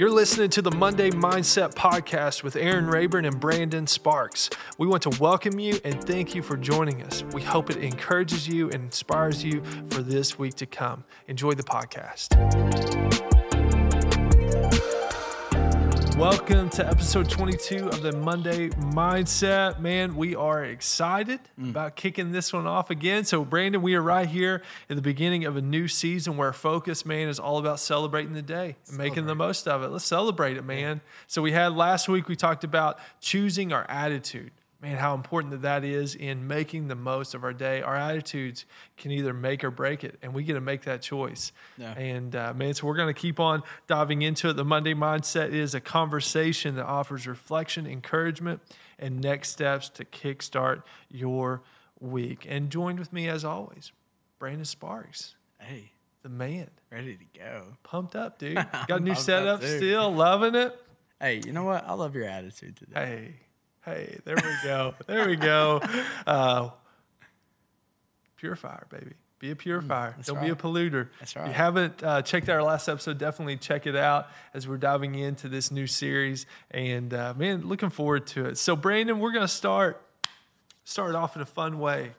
You're 0.00 0.10
listening 0.10 0.48
to 0.52 0.62
the 0.62 0.70
Monday 0.70 1.10
Mindset 1.10 1.74
Podcast 1.74 2.42
with 2.42 2.56
Aaron 2.56 2.86
Rayburn 2.86 3.26
and 3.26 3.38
Brandon 3.38 3.86
Sparks. 3.86 4.48
We 4.78 4.86
want 4.86 5.02
to 5.02 5.10
welcome 5.20 5.58
you 5.58 5.78
and 5.84 6.02
thank 6.02 6.34
you 6.34 6.40
for 6.40 6.56
joining 6.56 7.02
us. 7.02 7.22
We 7.34 7.42
hope 7.42 7.68
it 7.68 7.76
encourages 7.76 8.48
you 8.48 8.70
and 8.70 8.84
inspires 8.84 9.44
you 9.44 9.62
for 9.90 10.00
this 10.00 10.38
week 10.38 10.54
to 10.54 10.64
come. 10.64 11.04
Enjoy 11.28 11.52
the 11.52 11.64
podcast. 11.64 13.29
Welcome 16.20 16.68
to 16.70 16.86
episode 16.86 17.30
22 17.30 17.88
of 17.88 18.02
the 18.02 18.12
Monday 18.12 18.68
Mindset. 18.68 19.80
Man, 19.80 20.14
we 20.14 20.34
are 20.34 20.62
excited 20.66 21.40
mm. 21.58 21.70
about 21.70 21.96
kicking 21.96 22.30
this 22.30 22.52
one 22.52 22.66
off 22.66 22.90
again. 22.90 23.24
So, 23.24 23.42
Brandon, 23.42 23.80
we 23.80 23.94
are 23.94 24.02
right 24.02 24.28
here 24.28 24.60
at 24.90 24.96
the 24.96 25.02
beginning 25.02 25.46
of 25.46 25.56
a 25.56 25.62
new 25.62 25.88
season 25.88 26.36
where 26.36 26.52
focus, 26.52 27.06
man, 27.06 27.30
is 27.30 27.40
all 27.40 27.56
about 27.56 27.80
celebrating 27.80 28.34
the 28.34 28.42
day 28.42 28.76
and 28.86 28.98
making 28.98 29.24
the 29.24 29.34
most 29.34 29.66
of 29.66 29.82
it. 29.82 29.88
Let's 29.88 30.04
celebrate 30.04 30.58
it, 30.58 30.62
man. 30.62 31.00
So, 31.26 31.40
we 31.40 31.52
had 31.52 31.72
last 31.72 32.06
week, 32.06 32.28
we 32.28 32.36
talked 32.36 32.64
about 32.64 32.98
choosing 33.22 33.72
our 33.72 33.86
attitude. 33.88 34.52
Man, 34.82 34.96
how 34.96 35.14
important 35.14 35.50
that 35.50 35.62
that 35.62 35.84
is 35.84 36.14
in 36.14 36.46
making 36.46 36.88
the 36.88 36.94
most 36.94 37.34
of 37.34 37.44
our 37.44 37.52
day. 37.52 37.82
Our 37.82 37.96
attitudes 37.96 38.64
can 38.96 39.10
either 39.10 39.34
make 39.34 39.62
or 39.62 39.70
break 39.70 40.04
it, 40.04 40.18
and 40.22 40.32
we 40.32 40.42
get 40.42 40.54
to 40.54 40.60
make 40.62 40.84
that 40.84 41.02
choice. 41.02 41.52
Yeah. 41.76 41.92
And 41.92 42.34
uh, 42.34 42.54
man, 42.54 42.72
so 42.72 42.86
we're 42.86 42.96
going 42.96 43.12
to 43.12 43.20
keep 43.20 43.38
on 43.38 43.62
diving 43.86 44.22
into 44.22 44.48
it. 44.48 44.54
The 44.54 44.64
Monday 44.64 44.94
Mindset 44.94 45.52
is 45.52 45.74
a 45.74 45.80
conversation 45.80 46.76
that 46.76 46.86
offers 46.86 47.26
reflection, 47.26 47.86
encouragement, 47.86 48.62
and 48.98 49.20
next 49.20 49.50
steps 49.50 49.90
to 49.90 50.04
kickstart 50.06 50.82
your 51.10 51.60
week. 52.00 52.46
And 52.48 52.70
joined 52.70 52.98
with 52.98 53.12
me, 53.12 53.28
as 53.28 53.44
always, 53.44 53.92
Brandon 54.38 54.64
Sparks, 54.64 55.34
Hey, 55.58 55.92
the 56.22 56.30
man. 56.30 56.70
ready 56.90 57.18
to 57.18 57.38
go. 57.38 57.64
Pumped 57.82 58.16
up, 58.16 58.38
dude. 58.38 58.54
Got 58.88 59.00
a 59.00 59.00
new 59.00 59.14
setup 59.14 59.62
still, 59.62 60.10
loving 60.10 60.54
it. 60.54 60.74
Hey, 61.20 61.42
you 61.44 61.52
know 61.52 61.64
what? 61.64 61.84
I 61.86 61.92
love 61.92 62.14
your 62.14 62.24
attitude 62.24 62.76
today. 62.78 62.94
Hey, 63.06 63.34
hey, 63.84 64.18
there 64.24 64.36
we 64.36 64.54
go. 64.64 64.94
there 65.06 65.26
we 65.26 65.36
go. 65.36 65.80
Uh, 66.26 66.70
purifier, 68.36 68.86
baby. 68.90 69.12
Be 69.40 69.50
a 69.50 69.56
purifier. 69.56 70.14
Don't 70.24 70.40
be 70.42 70.50
a 70.50 70.54
polluter. 70.54 71.08
That's 71.18 71.34
right. 71.34 71.44
If 71.44 71.48
you 71.48 71.54
haven't 71.54 72.02
uh, 72.04 72.20
checked 72.20 72.48
out 72.50 72.56
our 72.56 72.62
last 72.62 72.88
episode, 72.88 73.16
definitely 73.16 73.56
check 73.56 73.86
it 73.86 73.96
out 73.96 74.28
as 74.52 74.68
we're 74.68 74.76
diving 74.76 75.14
into 75.14 75.48
this 75.48 75.70
new 75.70 75.86
series. 75.86 76.44
And 76.70 77.12
uh, 77.14 77.32
man, 77.36 77.66
looking 77.66 77.88
forward 77.88 78.26
to 78.28 78.44
it. 78.46 78.58
So, 78.58 78.76
Brandon, 78.76 79.18
we're 79.18 79.32
going 79.32 79.46
to 79.46 79.48
start 79.48 80.02
start 80.84 81.14
off 81.14 81.36
in 81.36 81.42
a 81.42 81.46
fun 81.46 81.78
way. 81.78 82.12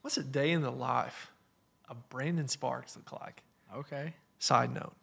What's 0.00 0.16
a 0.16 0.22
day 0.22 0.52
in 0.52 0.62
the 0.62 0.72
life 0.72 1.30
of 1.88 2.08
Brandon 2.08 2.48
Sparks 2.48 2.96
look 2.96 3.12
like? 3.20 3.42
Okay. 3.76 4.14
Side 4.38 4.72
note, 4.72 4.94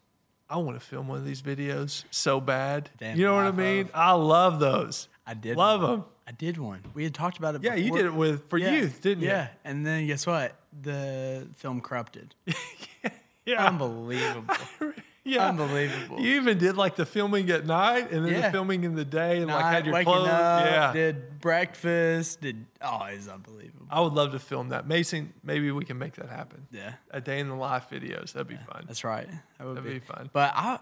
I 0.48 0.56
want 0.56 0.78
to 0.80 0.84
film 0.84 1.06
one 1.06 1.18
of 1.18 1.24
these 1.24 1.42
videos 1.42 2.04
so 2.10 2.40
bad. 2.40 2.90
Day 2.98 3.12
in 3.12 3.18
you 3.18 3.24
know 3.24 3.36
what 3.36 3.46
I 3.46 3.52
mean? 3.52 3.88
I 3.94 4.12
love 4.12 4.58
those. 4.58 5.08
I 5.30 5.34
did 5.34 5.56
Love 5.56 5.80
one. 5.82 5.90
them. 5.90 6.04
I 6.26 6.32
did 6.32 6.58
one. 6.58 6.82
We 6.92 7.04
had 7.04 7.14
talked 7.14 7.38
about 7.38 7.54
it. 7.54 7.62
Yeah, 7.62 7.74
you 7.76 7.92
did 7.92 8.04
it 8.06 8.14
with 8.14 8.48
for 8.48 8.58
Yeah, 8.58 8.72
youth, 8.72 9.00
didn't 9.00 9.22
you? 9.22 9.28
Yeah, 9.28 9.48
and 9.64 9.86
then 9.86 10.06
guess 10.08 10.26
what? 10.26 10.56
The 10.82 11.46
film 11.56 11.80
corrupted. 11.80 12.34
yeah, 13.46 13.66
Unbelievable. 13.66 14.54
yeah. 15.24 15.48
Unbelievable. 15.48 16.20
You 16.20 16.36
even 16.36 16.58
did 16.58 16.76
like 16.76 16.96
the 16.96 17.06
filming 17.06 17.48
at 17.50 17.64
night 17.66 18.10
and 18.10 18.24
then 18.26 18.40
the 18.42 18.50
filming 18.50 18.82
in 18.84 18.94
the 18.96 19.04
day, 19.04 19.38
and 19.38 19.46
like 19.46 19.60
Night, 19.64 19.72
had 19.72 19.86
your 19.86 20.02
clothes. 20.02 20.28
up, 20.28 20.64
yeah, 20.64 20.92
Did 20.92 21.40
breakfast. 21.40 22.40
Did 22.40 22.66
oh, 22.82 23.04
it's 23.04 23.28
unbelievable. 23.28 23.86
I 23.90 24.00
would 24.00 24.12
love 24.12 24.32
to 24.32 24.38
film 24.40 24.70
that. 24.70 24.86
Mason, 24.88 25.32
maybe 25.44 25.70
we 25.70 25.84
can 25.84 25.98
make 25.98 26.14
that 26.14 26.28
happen. 26.28 26.66
Yeah, 26.72 26.94
A 27.12 27.20
day 27.20 27.38
in 27.40 27.48
the 27.48 27.54
life 27.56 27.86
videos. 27.90 28.32
That'd 28.32 28.48
be 28.48 28.56
fun. 28.56 28.84
that's 28.86 29.04
right. 29.04 29.28
That 29.58 29.66
would 29.66 29.76
That'd 29.76 29.92
be. 29.92 29.98
be 30.00 30.04
fun. 30.04 30.28
But 30.32 30.52
I, 30.56 30.78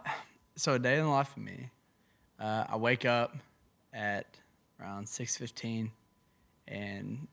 so 0.57 0.75
a 0.75 0.79
day 0.79 0.97
in 0.97 1.05
the 1.05 1.11
life 1.11 1.37
of 1.37 1.43
me, 1.43 1.71
uh, 2.41 2.65
I 2.69 2.77
wake 2.77 3.05
up 3.05 3.37
at 3.95 4.27
around 4.81 5.09
six 5.09 5.37
fifteen, 5.37 5.91
and 6.67 7.27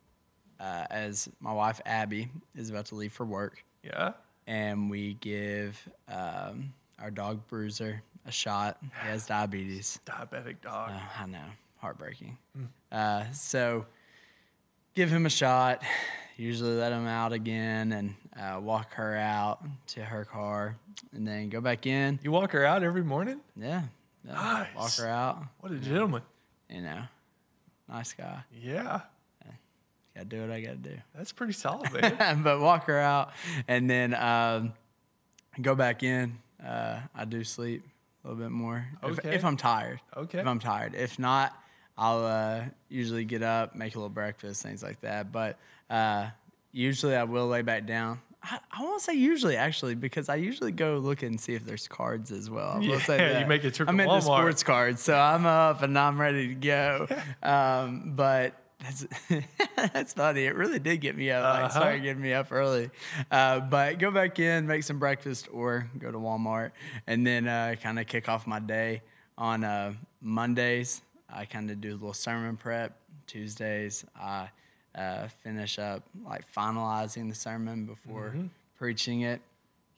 uh, 0.59 0.85
as 0.89 1.29
my 1.39 1.53
wife 1.53 1.81
Abby 1.85 2.29
is 2.55 2.69
about 2.69 2.85
to 2.87 2.95
leave 2.95 3.11
for 3.13 3.25
work, 3.25 3.63
Yeah. 3.83 4.13
and 4.47 4.89
we 4.89 5.15
give 5.15 5.77
um, 6.07 6.73
our 6.99 7.11
dog 7.11 7.45
Bruiser 7.47 8.01
a 8.25 8.31
shot. 8.31 8.77
He 8.81 9.07
has 9.09 9.25
diabetes. 9.27 9.99
Diabetic 10.05 10.61
dog. 10.61 10.91
Uh, 10.91 10.99
I 11.23 11.25
know, 11.27 11.39
heartbreaking. 11.77 12.37
Uh, 12.91 13.25
so 13.33 13.85
give 14.95 15.09
him 15.09 15.25
a 15.25 15.29
shot. 15.29 15.81
Usually 16.37 16.75
let 16.75 16.91
him 16.91 17.07
out 17.07 17.31
again 17.31 17.93
and 17.93 18.15
uh, 18.37 18.59
walk 18.59 18.93
her 18.95 19.15
out 19.15 19.63
to 19.87 20.03
her 20.03 20.25
car, 20.25 20.75
and 21.13 21.25
then 21.25 21.47
go 21.49 21.61
back 21.61 21.85
in. 21.85 22.19
You 22.23 22.31
walk 22.31 22.51
her 22.51 22.65
out 22.65 22.83
every 22.83 23.03
morning? 23.03 23.39
Yeah, 23.55 23.83
yeah, 24.27 24.65
walk 24.75 24.91
her 24.95 25.07
out. 25.07 25.43
What 25.61 25.71
a 25.71 25.77
gentleman. 25.77 26.23
You 26.69 26.81
know, 26.81 27.03
nice 27.89 28.13
guy. 28.13 28.43
Yeah. 28.51 29.01
Gotta 30.15 30.27
do 30.27 30.41
what 30.41 30.51
I 30.51 30.61
gotta 30.61 30.77
do. 30.77 30.97
That's 31.13 31.33
pretty 31.33 31.51
solid, 31.51 31.91
man. 32.19 32.41
but 32.41 32.61
walk 32.61 32.85
her 32.85 32.99
out 32.99 33.31
and 33.67 33.89
then 33.89 34.13
um, 34.13 34.71
go 35.61 35.75
back 35.75 36.03
in. 36.03 36.37
Uh, 36.65 37.01
I 37.13 37.25
do 37.25 37.43
sleep 37.43 37.83
a 38.23 38.29
little 38.29 38.41
bit 38.41 38.51
more 38.51 38.87
if, 39.03 39.25
if 39.25 39.43
I'm 39.43 39.57
tired. 39.57 39.99
Okay. 40.15 40.39
If 40.39 40.47
I'm 40.47 40.59
tired. 40.59 40.95
If 40.95 41.19
not, 41.19 41.53
I'll 41.97 42.23
uh, 42.25 42.61
usually 42.87 43.25
get 43.25 43.43
up, 43.43 43.75
make 43.75 43.95
a 43.95 43.97
little 43.97 44.09
breakfast, 44.09 44.63
things 44.63 44.81
like 44.81 45.01
that. 45.01 45.33
But 45.33 45.59
uh, 45.89 46.27
usually 46.71 47.15
I 47.15 47.25
will 47.25 47.47
lay 47.47 47.61
back 47.61 47.85
down. 47.85 48.21
I, 48.47 48.59
I 48.71 48.83
won't 48.83 49.01
say 49.01 49.13
usually 49.13 49.57
actually 49.57 49.95
because 49.95 50.29
I 50.29 50.35
usually 50.35 50.71
go 50.71 50.97
look 50.97 51.23
and 51.23 51.39
see 51.41 51.53
if 51.55 51.65
there's 51.65 51.87
cards 51.87 52.31
as 52.31 52.49
well. 52.49 52.77
I 52.77 52.79
Yeah, 52.81 52.99
say 52.99 53.13
you 53.27 53.33
that. 53.39 53.47
make 53.47 53.63
a 53.63 53.71
trip 53.71 53.89
I'm 53.89 53.97
to 53.97 54.03
into 54.03 54.15
Walmart. 54.15 54.21
sports 54.23 54.63
cards, 54.63 55.01
so 55.01 55.17
I'm 55.17 55.45
up 55.45 55.81
and 55.81 55.97
I'm 55.97 56.21
ready 56.21 56.49
to 56.49 56.53
go. 56.55 57.07
um, 57.43 58.13
but 58.15 58.53
that's 58.79 59.07
that's 59.93 60.13
funny. 60.13 60.43
It 60.45 60.55
really 60.55 60.77
did 60.79 60.97
get 61.01 61.17
me 61.17 61.31
up. 61.31 61.43
Like, 61.43 61.63
Uh-huh. 61.65 61.69
started 61.79 62.03
getting 62.03 62.21
me 62.21 62.33
up 62.33 62.51
early. 62.51 62.91
Uh, 63.31 63.61
but 63.61 63.97
go 63.97 64.11
back 64.11 64.37
in, 64.37 64.67
make 64.67 64.83
some 64.83 64.99
breakfast, 64.99 65.47
or 65.51 65.89
go 65.97 66.11
to 66.11 66.17
Walmart, 66.19 66.71
and 67.07 67.25
then 67.25 67.47
uh, 67.47 67.75
kind 67.81 67.97
of 67.99 68.05
kick 68.05 68.29
off 68.29 68.45
my 68.45 68.59
day 68.59 69.01
on 69.37 69.63
uh, 69.63 69.93
Mondays. 70.21 71.01
I 71.33 71.45
kind 71.45 71.71
of 71.71 71.81
do 71.81 71.91
a 71.91 71.93
little 71.97 72.13
sermon 72.13 72.57
prep. 72.57 72.97
Tuesdays, 73.27 74.05
I 74.15 74.49
uh, 74.95 75.27
finish 75.43 75.77
up 75.79 76.03
like 76.25 76.43
finalizing 76.53 77.29
the 77.29 77.35
sermon 77.35 77.85
before 77.85 78.29
Mm-hmm. 78.29 78.47
preaching 78.77 79.21
it. 79.21 79.41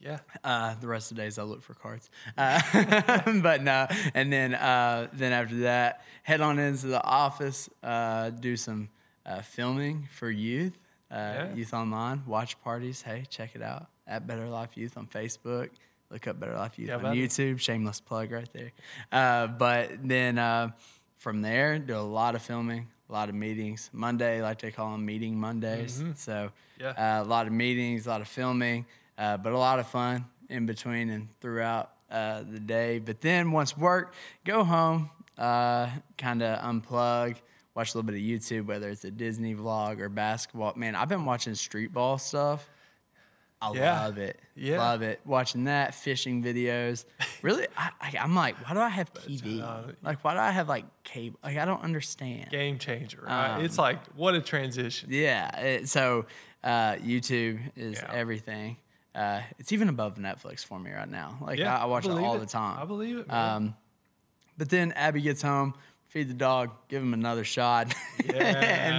yeah. 0.00 0.18
Uh, 0.44 0.74
the 0.80 0.86
rest 0.88 1.10
of 1.10 1.16
the 1.16 1.22
days 1.22 1.38
I 1.38 1.42
look 1.44 1.62
for 1.62 1.74
cards, 1.74 2.10
uh, 2.36 2.60
but 3.42 3.62
no. 3.62 3.86
And 4.14 4.32
then 4.32 4.54
uh, 4.54 5.08
then 5.12 5.32
after 5.32 5.56
that, 5.60 6.02
head 6.22 6.40
on 6.40 6.58
into 6.58 6.86
the 6.88 7.02
office, 7.02 7.68
uh, 7.82 8.30
do 8.30 8.56
some 8.56 8.88
uh, 9.26 9.42
filming 9.42 10.08
for 10.18 10.30
youth, 10.30 10.78
uh, 11.10 11.14
Yeah. 11.14 11.54
youth 11.54 11.74
online, 11.74 12.22
watch 12.26 12.60
parties. 12.62 13.02
Hey, 13.02 13.24
check 13.28 13.50
it 13.54 13.62
out 13.62 13.86
at 14.06 14.26
Better 14.26 14.48
Life 14.48 14.76
Youth 14.76 14.96
on 14.96 15.06
Facebook. 15.06 15.70
Look 16.10 16.26
up 16.26 16.40
Better 16.40 16.54
Life 16.56 16.78
Youth 16.78 16.88
Yeah, 16.88 16.96
on. 16.96 17.16
YouTube. 17.16 17.58
Shameless 17.60 18.00
plug 18.00 18.30
right 18.32 18.48
there. 18.54 18.72
Uh, 19.12 19.46
but 19.48 19.90
then 20.02 20.38
uh, 20.38 20.70
from 21.18 21.42
there, 21.42 21.78
do 21.78 21.94
a 21.96 22.00
lot 22.00 22.34
of 22.34 22.40
filming, 22.42 22.86
a 23.08 23.12
lot 23.12 23.28
of 23.28 23.34
meetings. 23.34 23.90
Monday, 23.92 24.42
like 24.42 24.60
they 24.60 24.70
call 24.70 24.92
them 24.92 25.04
meeting 25.04 25.38
Mondays. 25.38 26.02
So 26.16 26.50
Yeah. 26.78 26.88
uh, 26.90 27.22
a 27.22 27.26
lot 27.26 27.46
of 27.46 27.52
meetings, 27.52 28.06
a 28.06 28.10
lot 28.10 28.20
of 28.20 28.28
filming, 28.28 28.86
uh, 29.16 29.36
but 29.38 29.52
a 29.52 29.58
lot 29.58 29.78
of 29.78 29.86
fun 29.88 30.26
in 30.48 30.66
between 30.66 31.10
and 31.10 31.28
throughout 31.40 31.90
uh, 32.10 32.42
the 32.50 32.60
day. 32.60 32.98
But 32.98 33.20
then 33.20 33.50
once 33.52 33.76
work, 33.76 34.14
go 34.44 34.64
home, 34.64 35.10
uh, 35.36 35.88
kind 36.16 36.42
of 36.42 36.58
unplug, 36.60 37.36
watch 37.74 37.94
a 37.94 37.98
little 37.98 38.10
bit 38.10 38.14
of 38.16 38.22
YouTube, 38.22 38.66
whether 38.66 38.88
it's 38.88 39.04
a 39.04 39.10
Disney 39.10 39.54
vlog 39.54 40.00
or 40.00 40.08
basketball. 40.08 40.72
Man, 40.76 40.94
I've 40.94 41.08
been 41.08 41.24
watching 41.24 41.54
street 41.54 41.92
ball 41.92 42.18
stuff. 42.18 42.68
I 43.60 43.72
Yeah. 43.72 44.04
love 44.04 44.18
it. 44.18 44.38
Yeah. 44.54 44.78
Love 44.78 45.02
it. 45.02 45.20
Watching 45.24 45.64
that, 45.64 45.94
fishing 45.94 46.42
videos. 46.42 47.04
Really, 47.42 47.66
I, 47.76 47.90
I, 48.00 48.14
I'm 48.20 48.34
like, 48.34 48.56
why 48.66 48.74
do 48.74 48.80
I 48.80 48.88
have 48.88 49.12
TV? 49.14 49.62
uh, 49.62 49.92
like, 50.02 50.24
why 50.24 50.34
do 50.34 50.40
I 50.40 50.50
have 50.50 50.68
like 50.68 50.84
cable? 51.04 51.38
Like, 51.44 51.56
I 51.56 51.64
don't 51.64 51.82
understand. 51.84 52.50
Game 52.50 52.78
changer, 52.78 53.20
right? 53.24 53.54
Um, 53.58 53.64
it's 53.64 53.78
like, 53.78 54.04
what 54.16 54.34
a 54.34 54.40
transition. 54.40 55.08
Yeah. 55.12 55.56
It, 55.60 55.88
so 55.88 56.26
uh, 56.64 56.94
YouTube 56.96 57.60
is 57.76 57.98
Yeah. 58.02 58.10
everything. 58.12 58.76
Uh, 59.14 59.40
it's 59.58 59.72
even 59.72 59.88
above 59.88 60.16
Netflix 60.16 60.64
for 60.64 60.78
me 60.80 60.90
right 60.90 61.08
now. 61.08 61.38
Like 61.40 61.58
Yeah. 61.60 61.76
I, 61.76 61.82
I 61.82 61.84
watch 61.86 62.04
it 62.04 62.08
believe 62.08 62.24
all 62.24 62.38
the 62.38 62.46
time. 62.46 62.78
I 62.80 62.84
believe 62.84 63.18
it, 63.18 63.28
man. 63.28 63.56
Um, 63.56 63.76
but 64.56 64.68
then 64.68 64.90
Abby 64.92 65.20
gets 65.22 65.40
home, 65.42 65.74
feed 66.08 66.28
the 66.28 66.34
dog, 66.34 66.70
give 66.88 67.00
him 67.02 67.14
another 67.14 67.44
shot, 67.44 67.94
and 68.18 68.30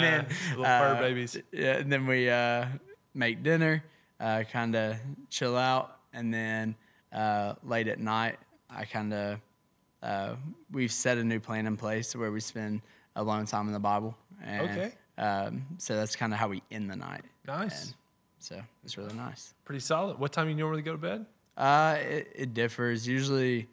then 0.04 0.28
little 0.52 0.64
fur 0.64 0.96
uh, 0.98 1.00
babies. 1.02 1.38
Yeah, 1.52 1.74
and 1.78 1.92
then 1.92 2.08
we 2.08 2.30
uh, 2.30 2.68
make 3.14 3.44
dinner, 3.44 3.84
uh, 4.20 4.44
kind 4.52 4.76
of 4.76 4.98
chill 5.30 5.58
out, 5.58 5.98
and 6.14 6.34
then 6.34 6.76
uh, 7.14 7.54
late 7.64 7.88
at 7.88 8.00
night, 8.00 8.38
I 8.70 8.86
kind 8.86 9.14
of 9.14 9.40
uh, 10.02 10.36
we've 10.72 10.92
set 10.92 11.18
a 11.18 11.24
new 11.24 11.40
plan 11.40 11.68
in 11.68 11.76
place 11.78 12.16
where 12.16 12.32
we 12.32 12.40
spend 12.40 12.82
alone 13.16 13.46
time 13.46 13.68
in 13.68 13.74
the 13.74 13.80
Bible. 13.80 14.16
And, 14.44 14.70
Okay. 14.70 14.92
Um, 15.18 15.66
so 15.78 15.98
that's 15.98 16.16
kind 16.16 16.32
of 16.32 16.40
how 16.40 16.48
we 16.48 16.64
end 16.72 16.90
the 16.90 16.96
night. 16.96 17.24
Nice. 17.46 17.88
And 17.88 17.94
so 18.40 18.62
it's 18.86 18.98
really 18.98 19.14
nice. 19.16 19.54
Pretty 19.66 19.82
solid. 19.82 20.18
What 20.18 20.32
time 20.32 20.46
do 20.46 20.52
you 20.52 20.56
normally 20.58 20.82
go 20.82 20.94
to 20.94 20.98
bed? 20.98 21.26
Uh, 21.58 21.98
it, 22.00 22.32
it 22.36 22.54
differs. 22.54 23.06
Usually, 23.08 23.68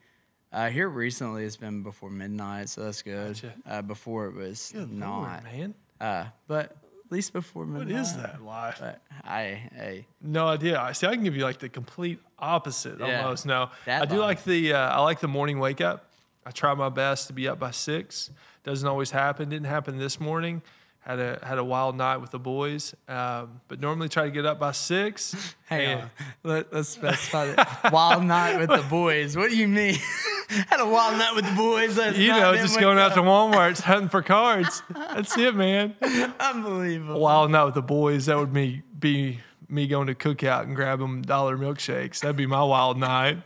Uh, 0.52 0.70
here 0.70 0.88
recently, 0.88 1.44
it's 1.44 1.56
been 1.56 1.82
before 1.84 2.08
midnight, 2.10 2.68
so 2.68 2.82
that's 2.84 3.02
good. 3.02 3.34
Gotcha. 3.34 3.52
Uh, 3.66 3.82
before 3.82 4.26
it 4.26 4.34
was 4.34 4.72
Good 4.72 4.90
not, 4.90 5.42
Lord, 5.44 5.44
man. 5.44 5.74
Uh, 6.00 6.24
but 6.48 6.76
at 7.06 7.12
least 7.12 7.32
before 7.32 7.64
midnight. 7.64 7.92
What 7.94 8.00
is 8.02 8.16
that 8.16 8.42
life? 8.42 8.78
But 8.80 9.00
I, 9.24 9.68
hey, 9.74 10.06
No 10.20 10.48
idea. 10.48 10.80
I 10.80 10.92
see. 10.92 11.06
I 11.06 11.14
can 11.14 11.22
give 11.24 11.36
you 11.36 11.44
like 11.44 11.58
the 11.58 11.68
complete 11.68 12.18
opposite 12.38 12.98
Yeah. 13.00 13.22
almost. 13.22 13.46
No, 13.46 13.70
I 13.86 14.04
do 14.06 14.18
like 14.18 14.44
the. 14.44 14.72
Uh, 14.72 14.78
I 14.90 15.00
like 15.00 15.20
the 15.20 15.28
morning 15.28 15.58
wake 15.58 15.80
up. 15.80 16.10
I 16.44 16.50
try 16.50 16.74
my 16.74 16.88
best 16.88 17.26
to 17.28 17.32
be 17.32 17.48
up 17.48 17.58
by 17.58 17.70
six. 17.70 18.30
Doesn't 18.64 18.86
always 18.88 19.10
happen. 19.10 19.48
Didn't 19.48 19.66
happen 19.66 19.98
this 19.98 20.18
morning. 20.20 20.62
Had 21.00 21.20
a 21.20 21.38
had 21.44 21.58
a 21.58 21.64
wild 21.64 21.96
night 21.96 22.16
with 22.16 22.32
the 22.32 22.38
boys. 22.40 22.92
Um, 23.08 23.60
but 23.68 23.80
normally 23.80 24.08
try 24.08 24.24
to 24.24 24.30
get 24.30 24.44
up 24.44 24.58
by 24.58 24.72
six. 24.72 25.54
hang 25.66 25.86
and- 25.86 26.00
on. 26.02 26.10
Let, 26.42 26.72
let's 26.72 26.88
specify 26.88 27.46
that. 27.54 27.90
wild 27.92 28.24
night 28.24 28.58
with 28.58 28.70
the 28.70 28.84
boys. 28.90 29.36
What 29.36 29.50
do 29.50 29.56
you 29.56 29.68
mean? 29.68 29.96
Had 30.68 30.80
a 30.80 30.86
wild 30.86 31.18
night 31.18 31.34
with 31.34 31.44
the 31.44 31.54
boys. 31.54 31.96
You 32.16 32.28
know, 32.28 32.54
just 32.54 32.78
going 32.78 32.98
out 32.98 33.14
to 33.14 33.20
Walmart's 33.20 33.80
hunting 33.80 34.08
for 34.08 34.22
cards. 34.22 34.82
That's 34.90 35.36
it, 35.36 35.54
man. 35.54 35.96
Unbelievable. 36.40 37.20
Wild 37.20 37.50
night 37.50 37.64
with 37.64 37.74
the 37.74 37.82
boys. 37.82 38.26
That 38.26 38.38
would 38.38 38.52
be 38.52 38.82
be 38.98 39.40
me 39.68 39.88
going 39.88 40.06
to 40.06 40.14
cookout 40.14 40.62
and 40.62 40.76
grabbing 40.76 41.22
dollar 41.22 41.56
milkshakes. 41.56 42.20
That'd 42.20 42.36
be 42.36 42.46
my 42.46 42.62
wild 42.62 42.98
night. 42.98 43.38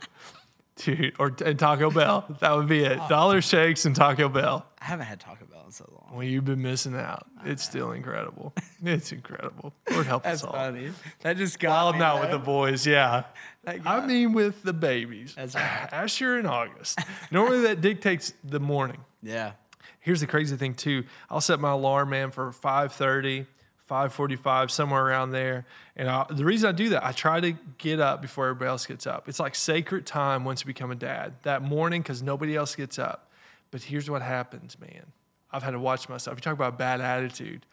Dude, 0.75 1.15
or 1.17 1.35
and 1.43 1.57
Taco 1.57 1.89
Bell. 1.89 2.25
That 2.39 2.55
would 2.55 2.67
be 2.67 2.83
it. 2.83 2.99
Dollar 3.09 3.41
shakes 3.41 3.85
and 3.85 3.95
Taco 3.95 4.29
Bell. 4.29 4.65
I 4.81 4.85
haven't 4.85 5.05
had 5.05 5.19
Taco 5.19 5.45
Bell 5.45 5.61
in 5.67 5.71
so 5.71 5.87
long. 5.91 6.17
Well, 6.17 6.23
you've 6.23 6.43
been 6.45 6.61
missing 6.61 6.95
out. 6.95 7.27
It's 7.45 7.63
still 7.63 7.91
incredible. 7.91 8.53
It's 8.83 9.11
incredible. 9.11 9.73
Lord 9.91 10.07
help 10.07 10.23
That's 10.23 10.41
us 10.41 10.47
all. 10.47 10.53
funny. 10.53 10.89
That 11.19 11.37
just 11.37 11.59
got 11.59 11.69
Wild 11.69 11.95
me, 11.95 11.99
night 11.99 12.19
with 12.19 12.31
the 12.31 12.39
boys, 12.39 12.87
yeah. 12.87 13.25
I 13.67 14.03
mean, 14.07 14.33
with 14.33 14.63
the 14.63 14.73
babies. 14.73 15.35
That's 15.35 15.53
right. 15.53 15.87
Asher 15.91 16.39
and 16.39 16.47
August. 16.47 16.97
Normally 17.29 17.61
that 17.61 17.79
dictates 17.79 18.33
the 18.43 18.59
morning. 18.59 18.97
Yeah. 19.21 19.51
Here's 19.99 20.19
the 20.19 20.25
crazy 20.25 20.55
thing 20.57 20.73
too. 20.73 21.03
I'll 21.29 21.41
set 21.41 21.59
my 21.59 21.69
alarm, 21.73 22.09
man, 22.09 22.31
for 22.31 22.51
5:30, 22.51 23.45
5:45, 23.87 24.71
somewhere 24.71 25.05
around 25.05 25.29
there. 25.29 25.67
And 25.95 26.09
I, 26.09 26.25
the 26.27 26.43
reason 26.43 26.67
I 26.69 26.71
do 26.71 26.89
that, 26.89 27.05
I 27.05 27.11
try 27.11 27.39
to 27.39 27.51
get 27.77 27.99
up 27.99 28.19
before 28.23 28.47
everybody 28.47 28.69
else 28.69 28.87
gets 28.87 29.05
up. 29.05 29.29
It's 29.29 29.39
like 29.39 29.53
sacred 29.53 30.07
time 30.07 30.43
once 30.43 30.61
you 30.61 30.65
become 30.65 30.89
a 30.89 30.95
dad 30.95 31.33
that 31.43 31.61
morning 31.61 32.01
because 32.01 32.23
nobody 32.23 32.55
else 32.55 32.75
gets 32.75 32.97
up. 32.97 33.30
But 33.71 33.83
here's 33.83 34.09
what 34.09 34.21
happens, 34.21 34.77
man. 34.79 35.13
I've 35.51 35.63
had 35.63 35.71
to 35.71 35.79
watch 35.79 36.07
myself. 36.09 36.37
You 36.37 36.41
talk 36.41 36.53
about 36.53 36.77
bad 36.77 37.01
attitude. 37.01 37.65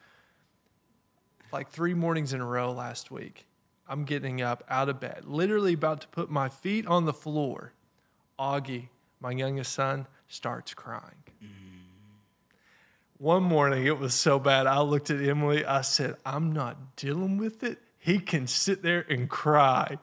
Like 1.51 1.69
three 1.69 1.93
mornings 1.93 2.33
in 2.33 2.41
a 2.41 2.45
row 2.45 2.71
last 2.71 3.11
week, 3.11 3.45
I'm 3.87 4.05
getting 4.05 4.41
up 4.41 4.63
out 4.69 4.87
of 4.87 4.99
bed, 4.99 5.25
literally 5.25 5.73
about 5.73 6.01
to 6.01 6.07
put 6.07 6.29
my 6.29 6.47
feet 6.47 6.85
on 6.87 7.05
the 7.05 7.13
floor. 7.13 7.73
Augie, 8.37 8.89
my 9.19 9.31
youngest 9.31 9.73
son, 9.73 10.07
starts 10.27 10.73
crying. 10.73 11.23
One 13.17 13.43
morning, 13.43 13.85
it 13.85 13.99
was 13.99 14.13
so 14.13 14.39
bad. 14.39 14.65
I 14.65 14.79
looked 14.79 15.09
at 15.09 15.21
Emily. 15.21 15.65
I 15.65 15.81
said, 15.81 16.15
I'm 16.25 16.53
not 16.53 16.95
dealing 16.95 17.37
with 17.37 17.63
it. 17.63 17.79
He 17.97 18.19
can 18.19 18.47
sit 18.47 18.81
there 18.81 19.05
and 19.09 19.29
cry. 19.29 19.97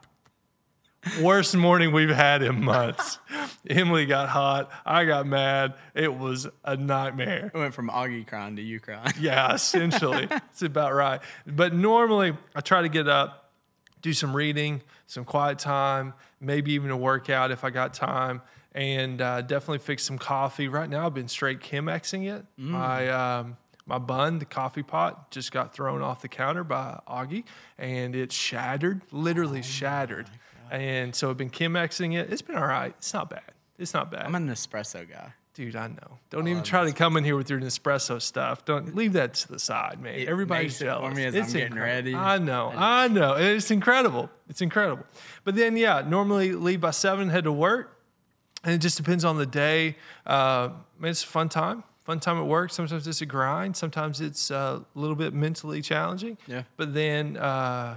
Worst 1.20 1.56
morning 1.56 1.92
we've 1.92 2.08
had 2.08 2.42
in 2.42 2.64
months. 2.64 3.18
Emily 3.68 4.06
got 4.06 4.28
hot. 4.28 4.70
I 4.84 5.04
got 5.04 5.26
mad. 5.26 5.74
It 5.94 6.14
was 6.14 6.46
a 6.64 6.76
nightmare. 6.76 7.50
It 7.54 7.58
went 7.58 7.74
from 7.74 7.88
Augie 7.88 8.26
crying 8.26 8.56
to 8.56 8.62
you 8.62 8.80
crying. 8.80 9.12
Yeah, 9.20 9.54
essentially. 9.54 10.28
It's 10.50 10.62
about 10.62 10.94
right. 10.94 11.20
But 11.46 11.74
normally, 11.74 12.36
I 12.54 12.60
try 12.60 12.82
to 12.82 12.88
get 12.88 13.08
up, 13.08 13.50
do 14.02 14.12
some 14.12 14.34
reading, 14.34 14.82
some 15.06 15.24
quiet 15.24 15.58
time, 15.58 16.14
maybe 16.40 16.72
even 16.72 16.90
a 16.90 16.96
workout 16.96 17.50
if 17.50 17.64
I 17.64 17.70
got 17.70 17.94
time, 17.94 18.42
and 18.72 19.20
uh, 19.20 19.42
definitely 19.42 19.78
fix 19.78 20.04
some 20.04 20.18
coffee. 20.18 20.68
Right 20.68 20.88
now, 20.88 21.06
I've 21.06 21.14
been 21.14 21.28
straight 21.28 21.60
Chemexing 21.60 22.30
it. 22.30 22.44
My 22.56 23.08
um, 23.08 23.56
my 23.86 23.98
bun, 23.98 24.40
the 24.40 24.44
coffee 24.44 24.82
pot, 24.82 25.30
just 25.30 25.52
got 25.52 25.72
thrown 25.72 26.02
off 26.02 26.20
the 26.20 26.28
counter 26.28 26.64
by 26.64 27.00
Augie, 27.08 27.44
and 27.78 28.16
it 28.16 28.32
shattered, 28.32 29.02
literally 29.12 29.62
shattered. 29.62 30.28
And 30.70 31.14
so 31.14 31.30
I've 31.30 31.36
been 31.36 31.50
Chemexing 31.50 32.16
it. 32.16 32.32
It's 32.32 32.42
been 32.42 32.56
all 32.56 32.66
right. 32.66 32.94
It's 32.98 33.12
not 33.14 33.30
bad. 33.30 33.42
It's 33.78 33.94
not 33.94 34.10
bad. 34.10 34.26
I'm 34.26 34.34
an 34.34 34.48
espresso 34.48 35.08
guy. 35.08 35.32
Dude, 35.54 35.74
I 35.74 35.86
know. 35.86 36.18
Don't 36.28 36.48
even 36.48 36.62
try 36.62 36.84
to 36.84 36.92
come 36.92 37.16
in 37.16 37.24
here 37.24 37.34
with 37.34 37.48
your 37.48 37.58
Nespresso 37.58 38.20
stuff. 38.20 38.66
Don't 38.66 38.94
leave 38.94 39.14
that 39.14 39.32
to 39.32 39.48
the 39.48 39.58
side, 39.58 40.02
man. 40.02 40.16
It 40.16 40.28
Everybody's 40.28 40.78
it 40.82 40.84
jealous. 40.84 41.16
me 41.16 41.24
as 41.24 41.34
it's 41.34 41.46
I'm 41.48 41.52
getting 41.54 41.66
incredible. 41.68 42.12
ready. 42.12 42.14
I 42.14 42.36
know. 42.36 42.72
I 42.76 43.08
know. 43.08 43.36
It's 43.36 43.70
incredible. 43.70 44.28
It's 44.50 44.60
incredible. 44.60 45.06
But 45.44 45.54
then, 45.54 45.78
yeah, 45.78 46.02
normally 46.06 46.52
leave 46.52 46.82
by 46.82 46.90
seven, 46.90 47.30
head 47.30 47.44
to 47.44 47.52
work, 47.52 47.98
and 48.64 48.74
it 48.74 48.78
just 48.78 48.98
depends 48.98 49.24
on 49.24 49.38
the 49.38 49.46
day. 49.46 49.96
Uh, 50.26 50.70
man, 50.98 51.12
it's 51.12 51.24
a 51.24 51.26
fun 51.26 51.48
time. 51.48 51.84
Fun 52.04 52.20
time 52.20 52.36
at 52.36 52.46
work. 52.46 52.70
Sometimes 52.70 53.06
it's 53.06 53.22
a 53.22 53.26
grind. 53.26 53.78
Sometimes 53.78 54.20
it's 54.20 54.50
uh, 54.50 54.80
a 54.94 54.98
little 54.98 55.16
bit 55.16 55.32
mentally 55.32 55.80
challenging. 55.80 56.36
Yeah. 56.46 56.64
But 56.76 56.92
then, 56.92 57.38
uh, 57.38 57.96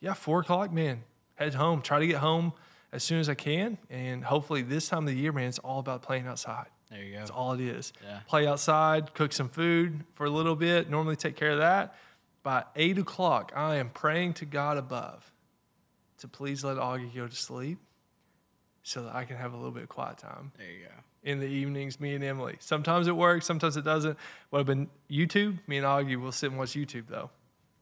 yeah, 0.00 0.14
four 0.14 0.40
o'clock, 0.40 0.72
man, 0.72 1.04
head 1.36 1.54
home. 1.54 1.80
Try 1.82 2.00
to 2.00 2.06
get 2.06 2.16
home 2.18 2.52
as 2.92 3.02
soon 3.02 3.18
as 3.20 3.28
I 3.28 3.34
can, 3.34 3.78
and 3.90 4.24
hopefully 4.24 4.62
this 4.62 4.88
time 4.88 5.06
of 5.06 5.14
the 5.14 5.20
year, 5.20 5.32
man, 5.32 5.48
it's 5.48 5.58
all 5.58 5.78
about 5.80 6.02
playing 6.02 6.26
outside. 6.26 6.66
There 6.90 7.02
you 7.02 7.12
go. 7.14 7.18
That's 7.18 7.30
all 7.30 7.52
it 7.52 7.60
is. 7.60 7.92
Yeah. 8.04 8.20
Play 8.28 8.46
outside, 8.46 9.12
cook 9.14 9.32
some 9.32 9.48
food 9.48 10.04
for 10.14 10.24
a 10.26 10.30
little 10.30 10.54
bit, 10.56 10.88
normally 10.88 11.16
take 11.16 11.36
care 11.36 11.50
of 11.50 11.58
that. 11.58 11.94
By 12.42 12.64
eight 12.76 12.96
o'clock, 12.96 13.52
I 13.56 13.76
am 13.76 13.90
praying 13.90 14.34
to 14.34 14.44
God 14.44 14.76
above 14.78 15.32
to 16.18 16.28
please 16.28 16.62
let 16.64 16.76
Augie 16.76 17.12
go 17.14 17.26
to 17.26 17.34
sleep 17.34 17.78
so 18.84 19.02
that 19.02 19.14
I 19.16 19.24
can 19.24 19.36
have 19.36 19.52
a 19.52 19.56
little 19.56 19.72
bit 19.72 19.82
of 19.82 19.88
quiet 19.88 20.18
time 20.18 20.52
There 20.56 20.70
you 20.70 20.84
go. 20.84 20.92
in 21.24 21.40
the 21.40 21.46
evenings, 21.46 21.98
me 22.00 22.14
and 22.14 22.22
Emily. 22.22 22.54
Sometimes 22.60 23.08
it 23.08 23.16
works, 23.16 23.44
sometimes 23.46 23.76
it 23.76 23.84
doesn't. 23.84 24.16
What 24.50 24.60
have 24.60 24.66
been 24.66 24.88
YouTube? 25.10 25.58
Me 25.66 25.76
and 25.78 25.84
Augie 25.86 26.18
will 26.18 26.30
sit 26.32 26.50
and 26.50 26.58
watch 26.58 26.70
YouTube 26.70 27.08
though. 27.08 27.30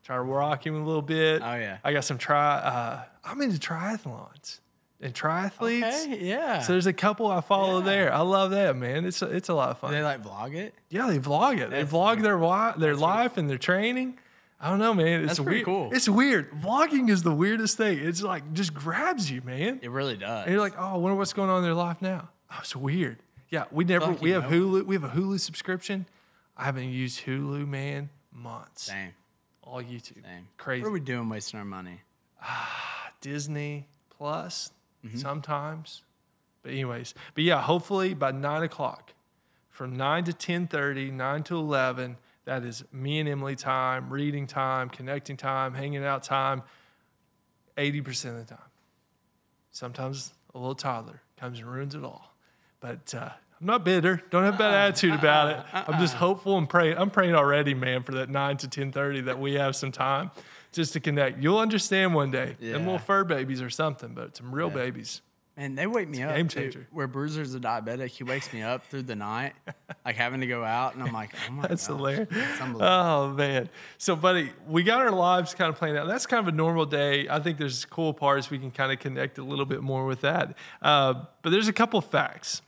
Try 0.05 0.17
to 0.17 0.23
rock 0.23 0.67
him 0.67 0.75
a 0.81 0.85
little 0.85 1.03
bit. 1.03 1.43
Oh, 1.43 1.55
yeah. 1.55 1.79
I 1.83 1.93
got 1.93 2.05
some 2.05 2.19
try. 2.19 2.57
Uh, 2.59 3.03
I'm 3.25 3.41
into 3.41 3.59
triathlons 3.59 4.61
and 5.01 5.15
triathletes. 5.15 6.05
Okay, 6.05 6.19
yeah. 6.21 6.61
So 6.61 6.73
there's 6.73 6.87
a 6.87 6.93
couple 6.93 7.27
I 7.27 7.41
follow 7.41 7.81
there. 7.81 8.13
I 8.13 8.21
love 8.21 8.51
that 8.51 8.77
man. 8.77 9.07
It's 9.07 9.23
a, 9.23 9.27
it's 9.35 9.49
a 9.49 9.55
lot 9.55 9.71
of 9.71 9.77
Do 9.77 9.81
fun. 9.87 9.93
they 9.93 10.03
like 10.03 10.23
vlog 10.23 10.55
it? 10.55 10.75
yeah, 10.91 11.07
they 11.07 11.19
vlog 11.19 11.59
it. 11.59 11.71
They 11.71 11.81
That's 11.83 11.93
vlog 11.93 12.23
their 12.23 12.37
wi- 12.37 12.75
their 12.77 12.95
life 12.97 13.37
and 13.39 13.49
their 13.49 13.59
training. 13.59 14.19
I 14.61 14.71
don't 14.71 14.79
know, 14.79 14.95
man. 14.95 15.21
It's 15.23 15.29
That's 15.29 15.41
pretty 15.41 15.57
weird. 15.59 15.65
cool. 15.67 15.91
It's 15.93 16.09
weird. 16.09 16.51
Vlogging 16.53 17.11
is 17.11 17.23
the 17.23 17.35
weirdest 17.35 17.77
thing. 17.77 17.99
It's 17.99 18.23
like 18.23 18.53
just 18.53 18.73
grabs 18.73 19.31
you, 19.31 19.43
man. 19.43 19.81
It 19.83 19.91
really 19.91 20.17
does. 20.17 20.45
And 20.45 20.53
you're 20.53 20.61
like, 20.61 20.75
oh, 20.79 20.95
I 20.95 20.97
wonder 20.97 21.17
what's 21.17 21.33
going 21.35 21.51
on 21.51 21.59
in 21.59 21.65
their 21.65 21.75
life 21.75 22.01
now. 22.01 22.29
Oh, 22.51 22.59
it's 22.61 22.75
weird. 22.77 23.19
Yeah, 23.51 23.65
we 23.71 23.85
never 23.85 24.07
like 24.07 24.23
we 24.23 24.31
have 24.31 24.51
know. 24.51 24.59
Hulu. 24.81 24.87
We 24.87 24.95
have 24.95 25.05
a 25.05 25.09
Hulu 25.11 25.41
subscription. 25.41 26.07
I 26.57 26.65
haven't 26.65 26.91
used 26.91 27.25
Hulu, 27.25 27.67
man, 27.67 28.11
months. 28.33 28.85
Same, 28.85 29.13
All 29.65 29.83
YouTube. 29.83 30.23
same. 30.23 30.47
Crazy. 30.57 30.83
What 30.83 30.91
are 30.91 30.93
we 30.93 31.01
doing 31.01 31.29
wasting 31.29 31.59
our 31.59 31.65
money? 31.65 32.01
Disney 33.21 33.89
Plus 34.11 34.71
Mm-hmm. 35.05 35.19
sometimes. 35.19 36.01
But 36.63 36.73
anyways, 36.73 37.13
but 37.35 37.45
yeah, 37.45 37.61
hopefully 37.61 38.15
by 38.15 38.31
nine 38.31 38.63
o'clock, 38.63 39.13
from 39.69 39.95
nine 39.99 40.25
to 40.25 40.33
10:30, 40.33 41.13
nine 41.13 41.43
to 41.43 41.57
eleven, 41.57 42.17
that 42.47 42.65
is 42.65 42.85
me 42.91 43.21
and 43.21 43.29
Emily 43.29 43.55
time, 43.55 44.09
reading 44.09 44.47
time, 44.47 44.89
connecting 44.89 45.37
time, 45.37 45.75
hanging 45.75 46.03
out 46.07 46.23
time. 46.23 46.63
Eighty 47.77 48.01
percent 48.01 48.39
of 48.39 48.47
the 48.47 48.55
time. 48.55 48.65
Sometimes 49.73 50.33
a 50.55 50.59
little 50.59 50.75
toddler 50.75 51.21
comes 51.39 51.59
and 51.59 51.69
ruins 51.71 51.95
it 51.95 52.03
all. 52.03 52.35
But 52.81 53.15
uh, 53.15 53.29
I'm 53.61 53.67
not 53.67 53.85
bitter. 53.85 54.21
Don't 54.31 54.45
have 54.45 54.57
a 54.57 54.59
bad 54.59 54.75
attitude 54.75 55.15
about 55.15 55.51
it. 55.51 55.65
I'm 55.73 55.99
just 56.01 56.15
hopeful 56.15 56.59
and 56.59 56.69
praying. 56.69 56.97
I'm 56.99 57.11
praying 57.11 57.35
already, 57.35 57.73
man, 57.75 58.03
for 58.03 58.13
that 58.13 58.29
nine 58.29 58.57
to 58.59 58.69
10:30 58.69 59.25
that 59.27 59.39
we 59.39 59.55
have 59.55 59.75
some 59.77 59.93
time 59.93 60.31
just 60.73 60.93
to 60.95 61.01
connect. 61.01 61.43
You'll 61.43 61.59
understand 61.59 62.15
one 62.15 62.31
day. 62.31 62.57
Them 62.61 62.69
Yeah. 62.71 62.77
little 62.79 62.99
fur 62.99 63.25
babies 63.25 63.63
or 63.63 63.71
something, 63.71 64.13
but 64.15 64.37
some 64.37 64.55
real 64.55 64.71
babies. 64.71 65.23
Man, 65.57 65.77
they 65.77 65.87
wake 65.87 66.09
me 66.09 66.21
up. 66.21 66.35
game 66.35 66.49
changer. 66.49 66.89
Where 66.91 67.07
Bruiser's 67.07 67.55
a 67.55 67.61
diabetic, 67.61 68.09
he 68.09 68.25
wakes 68.25 68.53
me 68.53 68.63
up 68.63 68.85
through 68.87 69.03
the 69.05 69.15
night, 69.15 69.53
like 70.05 70.17
having 70.17 70.41
to 70.41 70.49
go 70.49 70.65
out, 70.65 70.95
and 70.95 71.03
I'm 71.05 71.13
like, 71.13 71.31
oh 71.49 71.53
my 71.53 71.69
That's 71.69 71.87
gosh, 71.87 71.97
hilarious. 71.97 72.29
It's 72.33 72.61
unbelievable. 72.61 72.83
Oh 72.85 73.29
man. 73.35 73.69
So 73.97 74.17
buddy, 74.17 74.51
we 74.67 74.83
got 74.83 75.01
our 75.01 75.13
lives 75.13 75.55
kind 75.55 75.69
of 75.73 75.77
playing 75.79 75.97
out. 75.97 76.09
That's 76.09 76.27
kind 76.27 76.41
of 76.41 76.53
a 76.53 76.57
normal 76.57 76.87
day. 76.87 77.29
I 77.29 77.39
think 77.39 77.59
there's 77.59 77.85
cool 77.85 78.13
parts 78.13 78.51
we 78.51 78.59
can 78.59 78.73
kind 78.73 78.91
of 78.91 78.99
connect 78.99 79.39
a 79.39 79.45
little 79.45 79.65
bit 79.65 79.81
more 79.81 80.07
with 80.07 80.23
that. 80.23 80.57
Uh, 80.83 81.23
but 81.43 81.51
there's 81.51 81.69
a 81.69 81.73
couple 81.73 82.01
of 82.01 82.05
facts. 82.07 82.61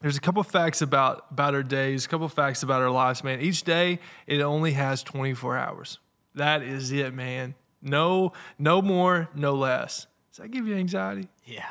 There's 0.00 0.16
a 0.16 0.20
couple 0.20 0.40
of 0.40 0.46
facts 0.46 0.82
about 0.82 1.26
about 1.30 1.54
our 1.54 1.62
days, 1.62 2.04
a 2.04 2.08
couple 2.08 2.26
of 2.26 2.32
facts 2.32 2.62
about 2.62 2.82
our 2.82 2.90
lives, 2.90 3.24
man. 3.24 3.40
Each 3.40 3.62
day 3.62 3.98
it 4.26 4.40
only 4.40 4.72
has 4.72 5.02
24 5.02 5.56
hours. 5.56 5.98
That 6.34 6.62
is 6.62 6.92
it, 6.92 7.14
man. 7.14 7.54
No, 7.80 8.32
no 8.58 8.82
more, 8.82 9.28
no 9.34 9.54
less. 9.54 10.06
Does 10.30 10.38
that 10.42 10.50
give 10.50 10.66
you 10.66 10.76
anxiety? 10.76 11.28
yeah, 11.46 11.64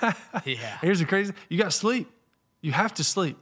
yeah. 0.44 0.78
Here's 0.80 1.00
the 1.00 1.04
crazy 1.06 1.32
you 1.48 1.58
got 1.58 1.72
sleep. 1.72 2.10
You 2.60 2.72
have 2.72 2.94
to 2.94 3.04
sleep. 3.04 3.36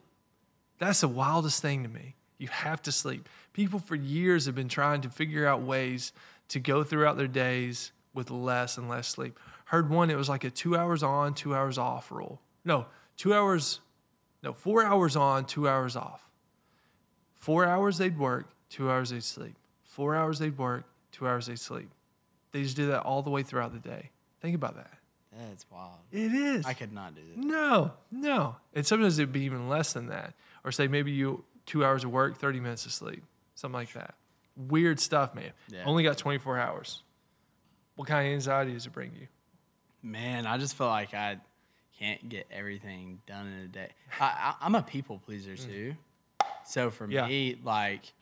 That's 0.78 1.02
the 1.02 1.08
wildest 1.08 1.60
thing 1.62 1.82
to 1.82 1.88
me. 1.88 2.16
You 2.38 2.48
have 2.48 2.82
to 2.82 2.92
sleep. 2.92 3.28
People 3.52 3.78
for 3.78 3.94
years 3.94 4.46
have 4.46 4.54
been 4.54 4.68
trying 4.68 5.02
to 5.02 5.10
figure 5.10 5.46
out 5.46 5.62
ways 5.62 6.12
to 6.48 6.58
go 6.58 6.82
throughout 6.82 7.16
their 7.16 7.28
days 7.28 7.92
with 8.14 8.30
less 8.30 8.78
and 8.78 8.88
less 8.88 9.06
sleep. 9.08 9.38
Heard 9.66 9.90
one, 9.90 10.10
it 10.10 10.16
was 10.16 10.28
like 10.28 10.42
a 10.44 10.50
two 10.50 10.76
hours 10.76 11.02
on, 11.02 11.34
two 11.34 11.54
hours 11.54 11.78
off 11.78 12.10
rule. 12.10 12.40
No, 12.64 12.86
two 13.16 13.32
hours, 13.32 13.80
no, 14.42 14.52
four 14.52 14.84
hours 14.84 15.16
on, 15.16 15.44
two 15.44 15.68
hours 15.68 15.96
off. 15.96 16.28
Four 17.36 17.64
hours 17.64 17.98
they'd 17.98 18.18
work, 18.18 18.48
two 18.68 18.90
hours 18.90 19.10
they'd 19.10 19.22
sleep. 19.22 19.54
Four 19.82 20.14
hours 20.14 20.38
they'd 20.38 20.56
work, 20.56 20.84
two 21.10 21.26
hours 21.26 21.46
they'd 21.46 21.58
sleep. 21.58 21.90
They 22.52 22.62
just 22.62 22.76
do 22.76 22.88
that 22.88 23.02
all 23.02 23.22
the 23.22 23.30
way 23.30 23.42
throughout 23.42 23.72
the 23.72 23.78
day. 23.78 24.10
Think 24.40 24.54
about 24.54 24.76
that. 24.76 24.90
That's 25.38 25.64
wild. 25.70 25.98
It 26.10 26.32
is. 26.32 26.66
I 26.66 26.74
could 26.74 26.92
not 26.92 27.14
do 27.14 27.22
that. 27.34 27.38
No, 27.38 27.92
no. 28.10 28.56
And 28.74 28.86
sometimes 28.86 29.18
it'd 29.18 29.32
be 29.32 29.42
even 29.42 29.68
less 29.68 29.92
than 29.92 30.08
that. 30.08 30.34
Or 30.64 30.72
say 30.72 30.88
maybe 30.88 31.12
you 31.12 31.44
two 31.64 31.84
hours 31.84 32.04
of 32.04 32.10
work, 32.10 32.38
30 32.38 32.60
minutes 32.60 32.84
of 32.86 32.92
sleep, 32.92 33.22
something 33.54 33.74
like 33.74 33.92
that. 33.94 34.14
Weird 34.56 35.00
stuff, 35.00 35.34
man. 35.34 35.52
Yeah. 35.68 35.84
Only 35.86 36.02
got 36.02 36.18
24 36.18 36.58
hours. 36.58 37.02
What 37.96 38.08
kind 38.08 38.26
of 38.28 38.34
anxiety 38.34 38.72
does 38.72 38.86
it 38.86 38.92
bring 38.92 39.12
you? 39.18 39.28
Man, 40.02 40.46
I 40.46 40.58
just 40.58 40.76
feel 40.76 40.88
like 40.88 41.14
I 41.14 41.38
can't 42.02 42.28
get 42.28 42.46
everything 42.50 43.20
done 43.26 43.46
in 43.46 43.64
a 43.64 43.68
day. 43.68 43.88
I, 44.20 44.24
I, 44.24 44.54
I'm 44.66 44.74
a 44.74 44.82
people 44.82 45.20
pleaser 45.24 45.56
too. 45.56 45.94
So 46.64 46.90
for 46.90 47.06
Mm. 47.06 47.12
Yeah. 47.12 47.26
me, 47.26 47.56
like 47.62 48.12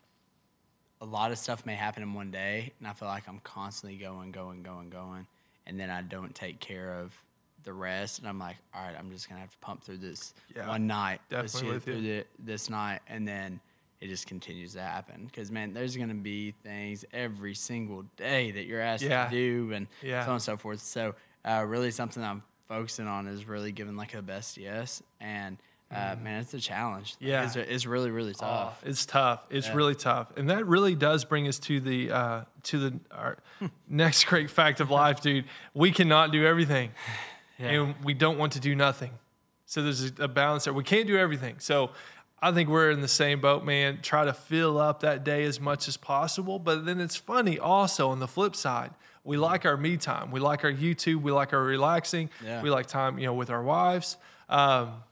a 1.01 1.07
lot 1.07 1.31
of 1.31 1.39
stuff 1.39 1.65
may 1.65 1.75
happen 1.75 2.03
in 2.03 2.13
one 2.13 2.31
day, 2.31 2.73
and 2.79 2.87
I 2.87 2.93
feel 2.93 3.09
like 3.09 3.27
I'm 3.27 3.39
constantly 3.41 3.97
going, 3.99 4.33
going, 4.33 4.63
going, 4.63 4.91
going, 4.91 5.27
and 5.67 5.81
then 5.81 5.89
I 5.89 6.03
don't 6.03 6.35
take 6.35 6.61
care 6.61 6.93
of 6.99 7.15
the 7.63 7.73
rest, 7.73 8.19
and 8.19 8.29
I'm 8.29 8.39
like, 8.39 8.57
all 8.75 8.83
right, 8.85 8.95
I'm 8.99 9.11
just 9.11 9.29
gonna 9.29 9.41
have 9.41 9.51
to 9.51 9.59
pump 9.59 9.83
through 9.83 9.99
this 9.99 10.35
Yeah, 10.55 10.67
one 10.69 10.87
night, 10.87 11.21
let's 11.31 11.53
definitely 11.55 11.69
get 11.69 11.75
with 11.75 11.85
through 11.85 12.03
the, 12.03 12.27
this 12.39 12.69
night, 12.69 13.01
and 13.07 13.27
then 13.27 13.61
it 14.01 14.09
just 14.09 14.27
continues 14.27 14.75
to 14.75 14.81
happen. 14.83 15.25
Because 15.27 15.51
man, 15.51 15.73
there's 15.73 15.97
gonna 15.97 16.15
be 16.15 16.53
things 16.63 17.05
every 17.15 17.55
single 17.55 18.05
day 18.17 18.51
that 18.51 18.67
you're 18.67 18.81
asked 18.81 19.05
Yeah. 19.05 19.25
to 19.25 19.31
do, 19.31 19.73
and 19.75 19.87
Yeah. 20.03 20.25
so 20.25 20.31
on 20.31 20.35
and 20.35 20.43
so 20.43 20.57
forth. 20.59 20.81
So 20.81 21.15
uh, 21.47 21.65
really, 21.67 21.91
something 21.91 22.23
I'm 22.23 22.43
focusing 22.71 23.09
on 23.09 23.27
is 23.27 23.47
really 23.47 23.73
giving 23.73 23.97
like 23.97 24.15
a 24.15 24.23
best 24.23 24.57
yes, 24.57 25.03
and 25.21 25.59
uh, 25.91 26.15
man, 26.23 26.41
it's 26.41 26.55
a 26.55 26.61
challenge. 26.61 27.15
Mm. 27.15 27.17
Yeah. 27.21 27.45
it's, 27.45 27.57
it's 27.57 27.85
really 27.85 28.11
really 28.13 28.31
Oh, 28.37 28.47
tough. 28.47 28.83
it's 28.87 29.05
tough. 29.05 29.45
It's 29.51 29.69
really 29.75 29.97
tough, 29.97 30.29
and 30.37 30.49
that 30.49 30.65
really 30.67 30.95
does 30.95 31.25
bring 31.25 31.49
us 31.49 31.59
to 31.61 31.81
the 31.81 32.13
uh, 32.13 32.41
to 32.65 32.79
the 32.79 33.01
our 33.11 33.37
next 33.89 34.25
great 34.25 34.51
fact 34.51 34.79
of 34.81 34.89
life, 34.91 35.21
dude. 35.27 35.47
We 35.75 35.91
cannot 35.91 36.31
do 36.31 36.47
everything, 36.47 36.93
and 37.59 37.97
we 38.05 38.15
don't 38.15 38.39
want 38.39 38.53
to 38.53 38.61
do 38.61 38.75
nothing. 38.77 39.11
So 39.67 39.83
there's 39.83 40.13
a 40.21 40.29
balance 40.29 40.65
there. 40.65 40.73
We 40.73 40.85
can't 40.85 41.07
do 41.09 41.17
everything. 41.19 41.57
So 41.59 41.91
I 42.43 42.53
think 42.53 42.69
we're 42.71 42.91
in 42.91 43.01
the 43.03 43.09
same 43.09 43.41
boat, 43.41 43.65
man. 43.65 43.99
Try 44.03 44.25
to 44.25 44.33
fill 44.33 44.79
up 44.79 45.01
that 45.01 45.25
day 45.25 45.45
as 45.45 45.61
much 45.61 45.89
as 45.89 45.97
possible, 45.97 46.59
but 46.59 46.87
then 46.87 47.01
it's 47.01 47.17
funny 47.17 47.59
also 47.59 48.09
on 48.11 48.19
the 48.19 48.29
flip 48.29 48.57
side. 48.57 48.93
We 49.25 49.37
like 49.37 49.67
our 49.67 49.77
me 49.77 49.99
time. 49.99 50.31
We 50.31 50.41
like 50.41 50.65
our 50.65 50.73
YouTube. 50.73 51.21
We 51.21 51.33
like 51.33 51.53
our 51.53 51.63
relaxing. 51.63 52.31
Yeah. 52.45 52.63
We 52.63 52.71
like 52.71 52.87
time, 52.87 53.19
you 53.19 53.27
know, 53.27 53.35
with 53.35 53.51
our 53.51 53.63
wives. 53.63 54.17
Um, 54.49 55.03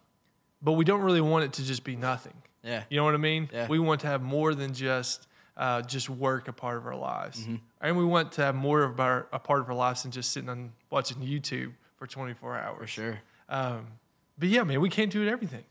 but 0.63 0.73
we 0.73 0.85
don't 0.85 1.03
really 1.03 1.21
want 1.21 1.45
it 1.45 1.53
to 1.55 1.65
just 1.65 1.85
be 1.85 1.97
nothing. 1.97 2.33
Yeah. 2.65 2.85
You 2.89 2.97
know 2.97 3.05
what 3.05 3.15
I 3.15 3.19
mean? 3.19 3.51
Yeah. 3.53 3.69
We 3.69 3.79
want 3.79 4.01
to 4.01 4.07
have 4.07 4.23
more 4.23 4.55
than 4.55 4.73
just 4.73 5.27
uh, 5.59 5.83
just 5.83 6.09
work 6.09 6.49
a 6.49 6.53
part 6.53 6.77
of 6.79 6.87
our 6.87 6.95
lives, 6.97 7.41
Mm-hmm. 7.41 7.57
and 7.81 7.97
we 7.99 8.05
want 8.05 8.31
to 8.33 8.43
have 8.43 8.55
more 8.55 8.83
of 8.85 9.01
our 9.01 9.27
a 9.33 9.41
part 9.41 9.61
of 9.61 9.69
our 9.69 9.75
lives 9.75 10.05
than 10.05 10.13
just 10.13 10.31
sitting 10.33 10.49
on 10.49 10.73
watching 10.89 11.17
YouTube 11.19 11.73
for 11.97 12.07
24 12.07 12.57
hours. 12.57 12.63
For 12.77 12.81
hours. 12.81 12.91
sure, 12.91 13.21
Um, 13.49 13.87
but 14.39 14.49
yeah, 14.51 14.63
man, 14.63 14.81
we 14.81 14.89
can't 14.89 15.11
do 15.11 15.21
it 15.21 15.29
everything. 15.29 15.65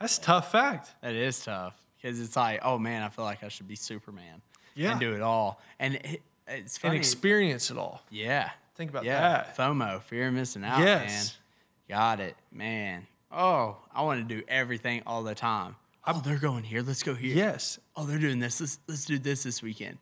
That's 0.00 0.18
a 0.18 0.20
tough 0.20 0.52
fact. 0.52 0.94
that 1.02 1.14
is 1.14 1.44
tough 1.44 1.74
because 2.00 2.20
it's 2.20 2.36
like, 2.36 2.60
oh 2.62 2.78
man, 2.78 3.02
I 3.02 3.08
feel 3.08 3.24
like 3.24 3.42
I 3.42 3.48
should 3.48 3.68
be 3.68 3.76
Superman. 3.76 4.42
Yeah. 4.74 4.92
and 4.92 5.00
do 5.00 5.12
it 5.14 5.22
all, 5.22 5.60
and 5.80 5.96
it, 5.96 6.22
it's 6.46 6.78
And 6.84 6.94
experience 6.94 7.70
it 7.72 7.76
all. 7.78 8.02
yeah, 8.10 8.50
Think 8.76 8.90
about 8.90 9.04
yeah, 9.04 9.20
that. 9.20 9.56
FOMO, 9.56 10.00
fear 10.02 10.28
of 10.28 10.34
missing 10.34 10.62
out. 10.64 10.78
Yes. 10.78 11.36
man. 11.88 11.98
got 11.98 12.20
it, 12.20 12.36
man. 12.52 13.06
Oh, 13.32 13.76
I 13.92 14.02
want 14.02 14.26
to 14.26 14.34
do 14.36 14.42
everything 14.46 15.02
all 15.04 15.24
the 15.24 15.34
time. 15.34 15.74
Oh, 16.06 16.22
they're 16.24 16.38
going 16.38 16.62
here. 16.62 16.80
Let's 16.82 17.02
go 17.02 17.14
here. 17.14 17.34
Yes. 17.34 17.78
oh, 17.96 18.06
they're 18.06 18.20
doing 18.20 18.38
this. 18.38 18.60
Let's 18.60 18.78
let's 18.86 19.04
do 19.04 19.18
this 19.18 19.42
this 19.42 19.62
weekend. 19.62 19.98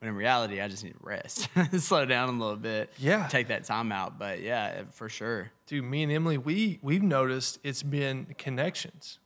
But 0.00 0.08
in 0.08 0.16
reality, 0.16 0.60
I 0.60 0.68
just 0.68 0.82
need 0.84 0.92
to 0.92 0.98
rest, 1.06 1.48
slow 1.78 2.04
down 2.04 2.28
a 2.28 2.32
little 2.32 2.56
bit. 2.56 2.92
Yeah. 2.98 3.28
take 3.28 3.48
that 3.48 3.64
time 3.64 3.92
out. 3.92 4.18
But 4.18 4.42
yeah, 4.42 4.82
for 4.92 5.08
sure. 5.08 5.50
Dude, 5.68 5.84
me 5.84 6.02
and 6.02 6.10
Emily, 6.12 6.36
we 6.36 6.80
we've 6.82 7.02
noticed 7.02 7.58
it's 7.62 7.82
been 7.84 8.26
connections. 8.36 9.20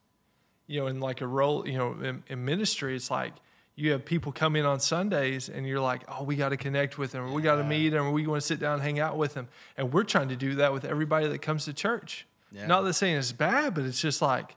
You 0.70 0.80
know, 0.80 0.86
in 0.86 1.00
like 1.00 1.20
a 1.20 1.26
role, 1.26 1.66
you 1.66 1.76
know, 1.76 1.96
in, 2.00 2.22
in 2.28 2.44
ministry, 2.44 2.94
it's 2.94 3.10
like 3.10 3.32
you 3.74 3.90
have 3.90 4.04
people 4.04 4.30
come 4.30 4.54
in 4.54 4.64
on 4.64 4.78
Sundays 4.78 5.48
and 5.48 5.66
you're 5.66 5.80
like, 5.80 6.02
oh, 6.06 6.22
we 6.22 6.36
got 6.36 6.50
to 6.50 6.56
connect 6.56 6.96
with 6.96 7.10
them, 7.10 7.24
or 7.24 7.32
we 7.32 7.42
got 7.42 7.56
to 7.56 7.64
meet 7.64 7.88
them, 7.88 8.06
or 8.06 8.12
we 8.12 8.24
want 8.26 8.40
to 8.40 8.46
sit 8.46 8.60
down 8.60 8.74
and 8.74 8.82
hang 8.82 9.00
out 9.00 9.16
with 9.16 9.34
them. 9.34 9.48
And 9.76 9.92
we're 9.92 10.04
trying 10.04 10.28
to 10.28 10.36
do 10.36 10.54
that 10.56 10.72
with 10.72 10.84
everybody 10.84 11.26
that 11.26 11.42
comes 11.42 11.64
to 11.64 11.72
church. 11.72 12.24
Yeah. 12.52 12.66
Not 12.68 12.82
that 12.82 12.94
saying 12.94 13.16
it's 13.16 13.32
bad, 13.32 13.74
but 13.74 13.84
it's 13.84 14.00
just 14.00 14.22
like 14.22 14.54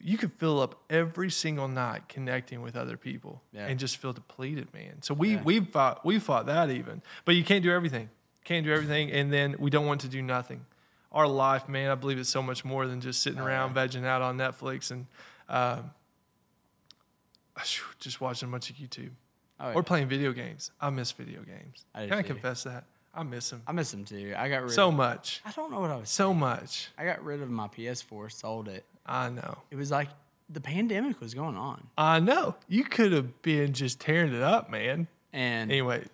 you 0.00 0.16
could 0.16 0.32
fill 0.32 0.58
up 0.60 0.82
every 0.90 1.30
single 1.30 1.68
night 1.68 2.08
connecting 2.08 2.62
with 2.62 2.74
other 2.74 2.96
people 2.96 3.42
Yeah. 3.52 3.66
and 3.66 3.78
just 3.78 3.98
feel 3.98 4.12
depleted, 4.14 4.72
man. 4.72 5.02
So 5.02 5.12
we 5.14 5.34
Yeah. 5.34 5.42
we 5.42 5.60
fought 5.60 6.04
we 6.04 6.18
fought 6.18 6.46
that 6.46 6.70
even, 6.70 7.02
but 7.24 7.34
you 7.34 7.44
can't 7.44 7.62
do 7.62 7.70
everything. 7.70 8.08
Can't 8.44 8.64
do 8.66 8.72
everything, 8.72 9.12
and 9.12 9.32
then 9.32 9.54
we 9.58 9.70
don't 9.70 9.86
want 9.86 10.00
to 10.00 10.08
do 10.08 10.22
nothing. 10.22 10.64
Our 11.12 11.26
life, 11.28 11.68
man, 11.68 11.90
I 11.90 11.94
believe 11.94 12.18
it's 12.18 12.30
so 12.30 12.42
much 12.42 12.64
more 12.64 12.86
than 12.86 13.00
just 13.00 13.22
sitting 13.22 13.38
Oh, 13.40 13.44
around 13.44 13.74
vegging 13.74 14.04
out 14.06 14.22
on 14.22 14.38
Netflix 14.38 14.90
and 14.90 15.06
um, 15.48 15.90
just 17.98 18.20
watching 18.20 18.48
a 18.48 18.52
bunch 18.52 18.70
of 18.70 18.76
YouTube 18.76 19.10
Oh, 19.60 19.68
yeah. 19.68 19.74
or 19.74 19.82
playing 19.84 20.08
video 20.08 20.32
games. 20.32 20.70
I 20.80 20.90
miss 20.90 21.12
video 21.12 21.42
games. 21.42 21.84
I 21.94 22.06
Can 22.06 22.14
I 22.18 22.22
too. 22.22 22.28
confess 22.28 22.64
that? 22.64 22.84
I 23.14 23.22
miss 23.22 23.50
them 23.50 23.62
I 23.66 23.72
miss 23.72 23.90
them 23.90 24.04
too. 24.04 24.32
I 24.36 24.48
got 24.48 24.62
rid. 24.62 24.70
so 24.72 24.88
of, 24.88 24.94
much, 24.94 25.40
I 25.44 25.50
don't 25.52 25.70
know 25.70 25.80
what 25.80 25.90
I 25.90 25.96
was. 25.96 26.08
so 26.08 26.32
much. 26.32 26.88
I 26.96 27.04
got 27.04 27.22
rid 27.22 27.42
of 27.42 27.50
my 27.50 27.68
PS4, 27.68 28.32
sold 28.32 28.68
it. 28.68 28.84
I 29.04 29.28
know. 29.28 29.58
It 29.70 29.76
was 29.76 29.90
like 29.90 30.08
the 30.48 30.60
pandemic 30.62 31.20
was 31.20 31.34
going 31.34 31.56
on, 31.56 31.86
I 31.98 32.20
know. 32.20 32.56
You 32.68 32.84
could 32.84 33.12
have 33.12 33.42
been 33.42 33.72
just 33.74 34.00
tearing 34.00 34.34
it 34.34 34.42
up, 34.42 34.70
man. 34.70 35.06
and 35.32 35.70
Anyway, 35.70 36.06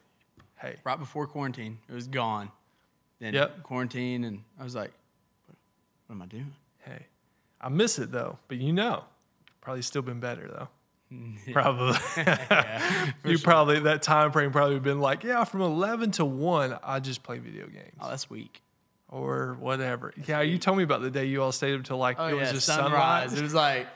hey, 0.57 0.77
right 0.85 0.99
before 0.99 1.27
quarantine, 1.29 1.79
it 1.89 1.95
was 1.95 2.09
gone. 2.09 2.51
Then 3.21 3.35
Yep. 3.35 3.63
quarantine, 3.65 4.25
and 4.25 4.43
I 4.61 4.65
was 4.65 4.75
like, 4.75 4.93
what, 5.47 5.57
what 6.07 6.15
am 6.17 6.23
I 6.23 6.27
doing? 6.27 6.53
hey, 6.85 7.07
I 7.61 7.69
miss 7.69 7.99
it 7.99 8.13
though. 8.13 8.39
But 8.49 8.59
you 8.59 8.73
know, 8.73 9.05
probably 9.61 9.83
still 9.83 10.03
been 10.03 10.21
better 10.21 10.47
though. 10.49 10.69
Probably. 11.53 11.97
you 13.25 13.39
probably 13.39 13.81
that 13.81 14.03
time 14.03 14.31
frame 14.31 14.51
probably 14.53 14.79
been 14.79 15.01
like, 15.01 15.25
yeah, 15.25 15.45
from 15.45 15.63
eleven 15.63 16.11
to 16.13 16.25
one, 16.25 16.79
I 16.83 17.01
just 17.01 17.23
play 17.23 17.39
video 17.39 17.67
games 17.67 17.97
Oh, 18.01 18.11
that's 18.11 18.29
weak. 18.29 18.63
or 19.09 19.57
whatever. 19.59 20.13
Yeah, 20.27 20.43
you 20.43 20.59
told 20.59 20.77
me 20.77 20.85
about 20.85 21.01
the 21.03 21.11
day 21.11 21.25
you 21.25 21.43
all 21.43 21.51
stayed 21.53 21.75
up 21.75 21.85
till 21.85 21.97
like 21.99 22.17
Oh 22.19 22.27
it 22.27 22.35
yeah, 22.35 22.41
was 22.41 22.51
just 22.53 22.67
sunrise. 22.67 22.91
sunrise. 23.31 23.39
It 23.39 23.43
was 23.43 23.55
like. 23.55 23.87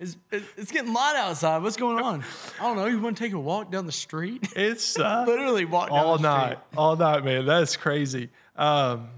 It's, 0.00 0.16
it's 0.32 0.72
getting 0.72 0.92
light 0.92 1.14
outside. 1.14 1.62
What's 1.62 1.76
going 1.76 2.02
on? 2.02 2.24
I 2.58 2.62
don't 2.64 2.76
know. 2.76 2.86
You 2.86 2.98
want 3.00 3.16
to 3.16 3.22
take 3.22 3.34
a 3.34 3.38
walk 3.38 3.70
down 3.70 3.86
the 3.86 3.92
street? 3.92 4.48
It's 4.56 4.98
uh, 4.98 5.22
Literally 5.28 5.64
walk 5.64 5.90
down 5.90 5.98
all 5.98 6.18
night, 6.18 6.58
all 6.76 6.96
night, 6.96 7.24
man. 7.24 7.46
That's 7.46 7.76
crazy. 7.76 8.30
Um, 8.62 9.08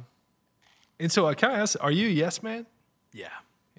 and 0.99 1.11
so 1.13 1.27
I 1.27 1.35
kind 1.35 1.53
of 1.55 1.59
asked, 1.61 1.77
are 1.81 1.91
you 1.91 2.07
a 2.09 2.11
yes 2.11 2.43
man? 2.43 2.67
Yeah, 3.13 3.29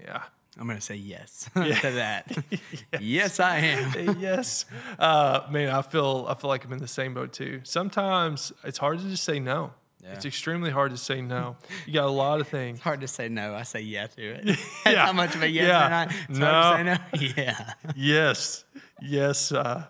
Yeah. 0.02 0.22
I'm 0.58 0.68
gonna 0.68 0.80
say 0.80 0.96
yes 0.96 1.50
to 1.54 1.60
that. 1.92 2.32
yes. 3.02 3.42
I 3.42 3.58
am. 3.58 4.18
yes. 4.20 4.64
Uh, 4.98 5.42
man, 5.50 5.70
I 5.70 5.82
feel 5.82 6.26
I 6.30 6.34
feel 6.36 6.48
like 6.50 6.64
I'm 6.64 6.72
in 6.72 6.80
the 6.80 6.88
same 6.88 7.14
boat 7.14 7.34
too. 7.34 7.60
Sometimes 7.64 8.54
it's 8.64 8.78
hard 8.78 9.00
to 9.00 9.10
just 9.10 9.26
say 9.26 9.40
no. 9.40 9.72
Yeah. 10.02 10.14
It's 10.14 10.24
extremely 10.24 10.70
hard 10.72 10.92
to 10.92 10.98
say 10.98 11.20
no. 11.20 11.58
You 11.86 11.94
got 11.96 12.06
a 12.06 12.10
lot 12.10 12.40
of 12.40 12.48
things. 12.48 12.78
It's 12.78 12.84
hard 12.86 13.02
to 13.02 13.08
say 13.08 13.28
no. 13.28 13.54
I 13.54 13.64
say 13.64 13.82
yeah 13.82 14.08
to 14.08 14.22
it. 14.22 14.46
Yeah. 14.46 14.56
That's 14.86 14.98
how 15.00 15.12
much 15.14 15.36
of 15.36 15.42
a 15.44 15.50
yes 15.50 15.68
Yeah. 15.68 15.86
am 15.88 15.92
I? 16.10 16.14
It's 16.30 16.40
hard 16.40 16.86
to 16.86 17.20
say 17.20 17.26
no. 17.34 17.44
Yeah. 17.44 17.74
yes. 17.98 18.64
Yes. 19.02 19.52
Uh, 19.52 19.84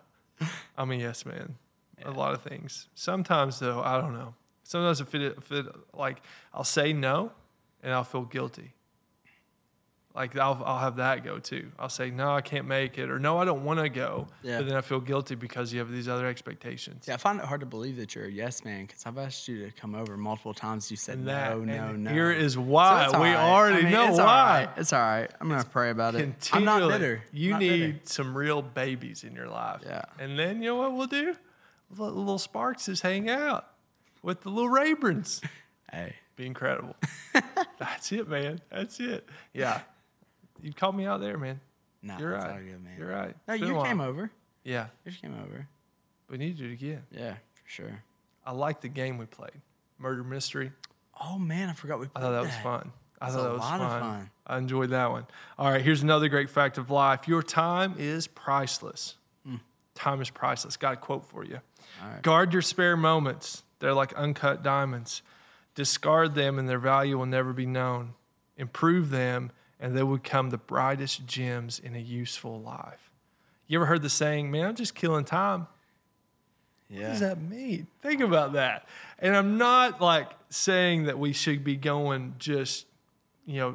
I'm 0.77 0.89
a 0.89 0.96
yes 0.96 1.27
man. 1.27 1.55
A 2.03 2.10
lot 2.10 2.34
of 2.34 2.41
things. 2.41 2.88
Sometimes 2.96 3.60
though, 3.60 3.82
I 3.84 4.01
don't 4.01 4.13
know. 4.13 4.34
Sometimes 4.65 5.00
if 5.00 5.13
it, 5.13 5.22
if 5.38 5.51
it 5.51 5.67
like 5.93 6.22
I'll 6.51 6.63
say 6.63 6.91
no 6.91 7.31
and 7.84 7.93
I'll 7.93 8.03
feel 8.03 8.24
guilty. 8.24 8.74
Like 10.15 10.36
I'll 10.38 10.60
I'll 10.65 10.79
have 10.79 10.95
that 10.95 11.24
go 11.24 11.38
too. 11.38 11.72
I'll 11.77 11.89
say 11.89 12.10
no, 12.10 12.34
I 12.34 12.41
can't 12.41 12.65
make 12.67 12.98
it, 12.98 13.12
or 13.12 13.19
no, 13.19 13.38
I 13.38 13.45
don't 13.45 13.63
want 13.63 13.79
to 13.81 13.89
go. 13.89 14.27
Yeah. 14.41 14.57
But 14.57 14.69
then 14.69 14.77
I 14.77 14.81
feel 14.81 15.01
guilty 15.01 15.36
because 15.36 15.72
you 15.72 15.79
have 15.79 15.91
these 15.91 16.07
other 16.07 16.25
expectations. 16.25 17.05
Yeah, 17.07 17.13
I 17.13 17.17
find 17.17 17.38
it 17.38 17.45
hard 17.45 17.60
to 17.60 17.65
believe 17.67 17.98
that 17.98 18.15
you're 18.15 18.25
a 18.25 18.31
yes 18.31 18.63
man 18.63 18.86
because 18.86 19.05
I've 19.05 19.17
asked 19.19 19.48
you 19.48 19.65
to 19.65 19.72
come 19.72 19.93
over 19.93 20.17
multiple 20.17 20.53
times. 20.53 20.89
You 20.89 20.98
said 20.98 21.25
that, 21.25 21.51
no, 21.51 21.63
no, 21.65 21.91
no. 21.91 22.10
here 22.10 22.31
is 22.31 22.57
why. 22.57 23.05
all 23.05 23.22
we 23.22 23.27
right. 23.27 23.38
already 23.38 23.79
I 23.79 23.81
mean, 23.84 23.91
know 23.91 24.07
it's 24.07 24.17
why. 24.17 24.65
right. 24.65 24.69
It's 24.77 24.93
all 24.93 25.01
right. 25.01 25.29
I'm 25.39 25.50
gonna 25.50 25.63
pray 25.65 25.91
about 25.91 26.15
it. 26.15 26.50
I'm 26.53 26.63
not 26.63 26.89
bitter. 26.89 27.22
You 27.31 27.51
not 27.51 27.60
need 27.60 27.79
bitter. 27.79 28.00
some 28.05 28.36
real 28.36 28.63
babies 28.63 29.25
in 29.25 29.36
your 29.36 29.50
life. 29.50 29.81
Yeah. 29.86 30.05
And 30.17 30.39
then 30.39 30.62
you 30.62 30.69
know 30.69 30.75
what 30.77 30.93
we'll 30.93 31.07
do? 31.07 31.36
Little, 31.91 32.15
little 32.15 32.39
Sparks 32.39 32.88
is 32.89 33.01
hang 33.01 33.29
out 33.29 33.67
with 34.25 34.41
the 34.41 34.50
little 34.50 34.70
Rayburns. 34.70 35.41
Hey, 35.91 36.15
Be 36.36 36.48
incredible. 36.48 36.96
That's 37.79 38.12
it, 38.12 38.27
man. 38.27 38.60
That's 38.72 39.00
it. 39.00 39.29
Yeah. 39.53 39.82
You 40.62 40.74
called 40.74 40.96
me 40.96 41.05
out 41.05 41.22
there, 41.22 41.38
man. 41.38 41.62
no, 42.01 42.17
You're 42.17 42.32
right. 42.32 42.58
good, 42.58 42.84
man. 42.84 42.96
You're 42.98 43.10
right. 43.10 43.36
No, 43.48 43.53
you 43.53 43.82
came 43.84 44.01
over. 44.01 44.32
Yeah. 44.63 44.88
You 45.05 45.12
just 45.12 45.22
came 45.22 45.36
over. 45.36 45.67
We 46.27 46.38
need 46.38 46.60
it 46.60 46.74
again. 46.74 47.03
Yeah, 47.12 47.34
for 47.53 47.70
sure. 47.70 48.03
I 48.44 48.51
like 48.51 48.82
the 48.82 48.88
game 48.89 49.20
we 49.20 49.27
played. 49.27 49.62
Murder 50.00 50.24
mystery. 50.24 50.72
Oh 51.22 51.38
man, 51.38 51.70
I 51.70 51.74
forgot 51.74 52.00
we. 52.00 52.08
Played. 52.08 52.24
I 52.24 52.25
thought 52.25 52.32
that 52.32 52.41
was 52.41 52.55
fun. 52.63 52.91
I 53.22 53.29
thought 53.29 53.44
that 53.44 53.51
was 53.53 53.62
lot 53.62 53.79
of 53.79 53.91
fun. 53.91 54.01
fun. 54.01 54.29
I 54.48 54.58
enjoyed 54.58 54.89
that 54.89 55.12
one. 55.12 55.27
All 55.58 55.70
right, 55.70 55.82
here's 55.82 56.01
another 56.01 56.27
great 56.29 56.50
fact 56.50 56.77
of 56.79 56.89
life. 56.89 57.27
Your 57.27 57.44
time 57.44 57.96
is 58.00 58.27
priceless. 58.27 59.15
Hmm. 59.46 59.58
Time 59.94 60.20
is 60.20 60.32
priceless. 60.32 60.77
Got 60.77 60.94
a 60.94 60.98
quote 60.98 61.25
for 61.25 61.44
you. 61.44 61.60
Guard 62.24 62.53
your 62.53 62.62
spare 62.62 62.98
moments. 62.98 63.63
They're 63.79 63.94
like 63.94 64.13
uncut 64.13 64.63
diamonds. 64.63 65.22
Discard 65.75 66.36
them 66.36 66.58
and 66.58 66.70
their 66.70 66.79
value 66.79 67.17
will 67.17 67.25
never 67.25 67.53
be 67.53 67.65
known. 67.65 68.13
Improve 68.58 69.10
them 69.10 69.51
and 69.79 69.96
they 69.96 70.03
will 70.03 70.17
become 70.17 70.50
the 70.50 70.58
brightest 70.58 71.25
gems 71.25 71.79
in 71.79 71.96
a 71.96 72.00
useful 72.00 72.62
life. 72.62 73.12
You 73.67 73.79
ever 73.79 73.86
heard 73.86 74.01
the 74.01 74.10
saying, 74.10 74.51
man, 74.51 74.65
I'm 74.65 74.75
just 74.75 74.96
killing 74.96 75.25
time? 75.25 75.67
What 76.89 77.00
does 77.00 77.20
that 77.22 77.41
mean? 77.41 77.88
Think 78.01 78.22
about 78.22 78.53
that. 78.53 78.88
And 79.20 79.36
I'm 79.36 79.58
not 79.58 80.01
like 80.01 80.29
saying 80.50 81.05
that 81.05 81.17
we 81.17 81.34
should 81.34 81.63
be 81.63 81.75
going 81.75 82.36
just, 82.38 82.86
you 83.46 83.60
know, 83.60 83.70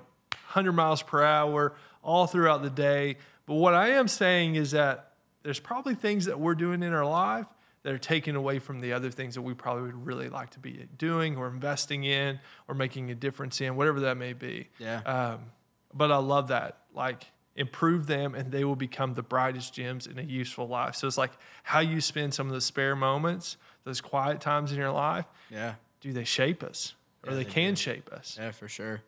100 0.50 0.72
miles 0.72 1.02
per 1.02 1.22
hour 1.22 1.74
all 2.02 2.26
throughout 2.26 2.62
the 2.62 2.70
day. 2.70 3.16
But 3.46 3.54
what 3.54 3.74
I 3.74 3.90
am 3.90 4.08
saying 4.08 4.54
is 4.54 4.70
that 4.70 5.12
there's 5.42 5.60
probably 5.60 5.94
things 5.94 6.26
that 6.26 6.38
we're 6.38 6.54
doing 6.54 6.82
in 6.82 6.92
our 6.92 7.04
life 7.04 7.46
that 7.82 7.92
are 7.92 7.98
taken 7.98 8.36
away 8.36 8.58
from 8.58 8.80
the 8.80 8.92
other 8.92 9.10
things 9.10 9.34
that 9.34 9.42
we 9.42 9.54
probably 9.54 9.84
would 9.84 10.06
really 10.06 10.28
like 10.28 10.50
to 10.50 10.58
be 10.58 10.86
doing 10.98 11.36
or 11.36 11.48
investing 11.48 12.04
in 12.04 12.38
or 12.68 12.74
making 12.74 13.10
a 13.10 13.14
difference 13.14 13.60
in, 13.60 13.74
whatever 13.76 14.00
that 14.00 14.16
may 14.16 14.32
be. 14.34 14.68
Yeah. 14.78 14.98
Um, 15.06 15.46
but 15.94 16.12
I 16.12 16.18
love 16.18 16.48
that. 16.48 16.78
Like, 16.94 17.24
improve 17.56 18.06
them 18.06 18.34
and 18.34 18.52
they 18.52 18.64
will 18.64 18.76
become 18.76 19.14
the 19.14 19.22
brightest 19.22 19.74
gems 19.74 20.06
in 20.06 20.18
a 20.18 20.22
useful 20.22 20.68
life. 20.68 20.94
So 20.94 21.06
it's 21.06 21.18
like 21.18 21.32
how 21.62 21.80
you 21.80 22.00
spend 22.00 22.32
some 22.34 22.46
of 22.48 22.52
the 22.52 22.60
spare 22.60 22.94
moments, 22.94 23.56
those 23.84 24.00
quiet 24.00 24.40
times 24.40 24.72
in 24.72 24.78
your 24.78 24.92
life, 24.92 25.24
Yeah. 25.50 25.74
do 26.00 26.12
they 26.12 26.24
shape 26.24 26.62
us 26.62 26.94
or 27.24 27.30
Yeah, 27.30 27.38
they, 27.38 27.44
they 27.44 27.50
can 27.50 27.74
shape 27.76 28.10
us? 28.12 28.36
Yeah, 28.38 28.50
for 28.52 28.68
sure. 28.68 29.02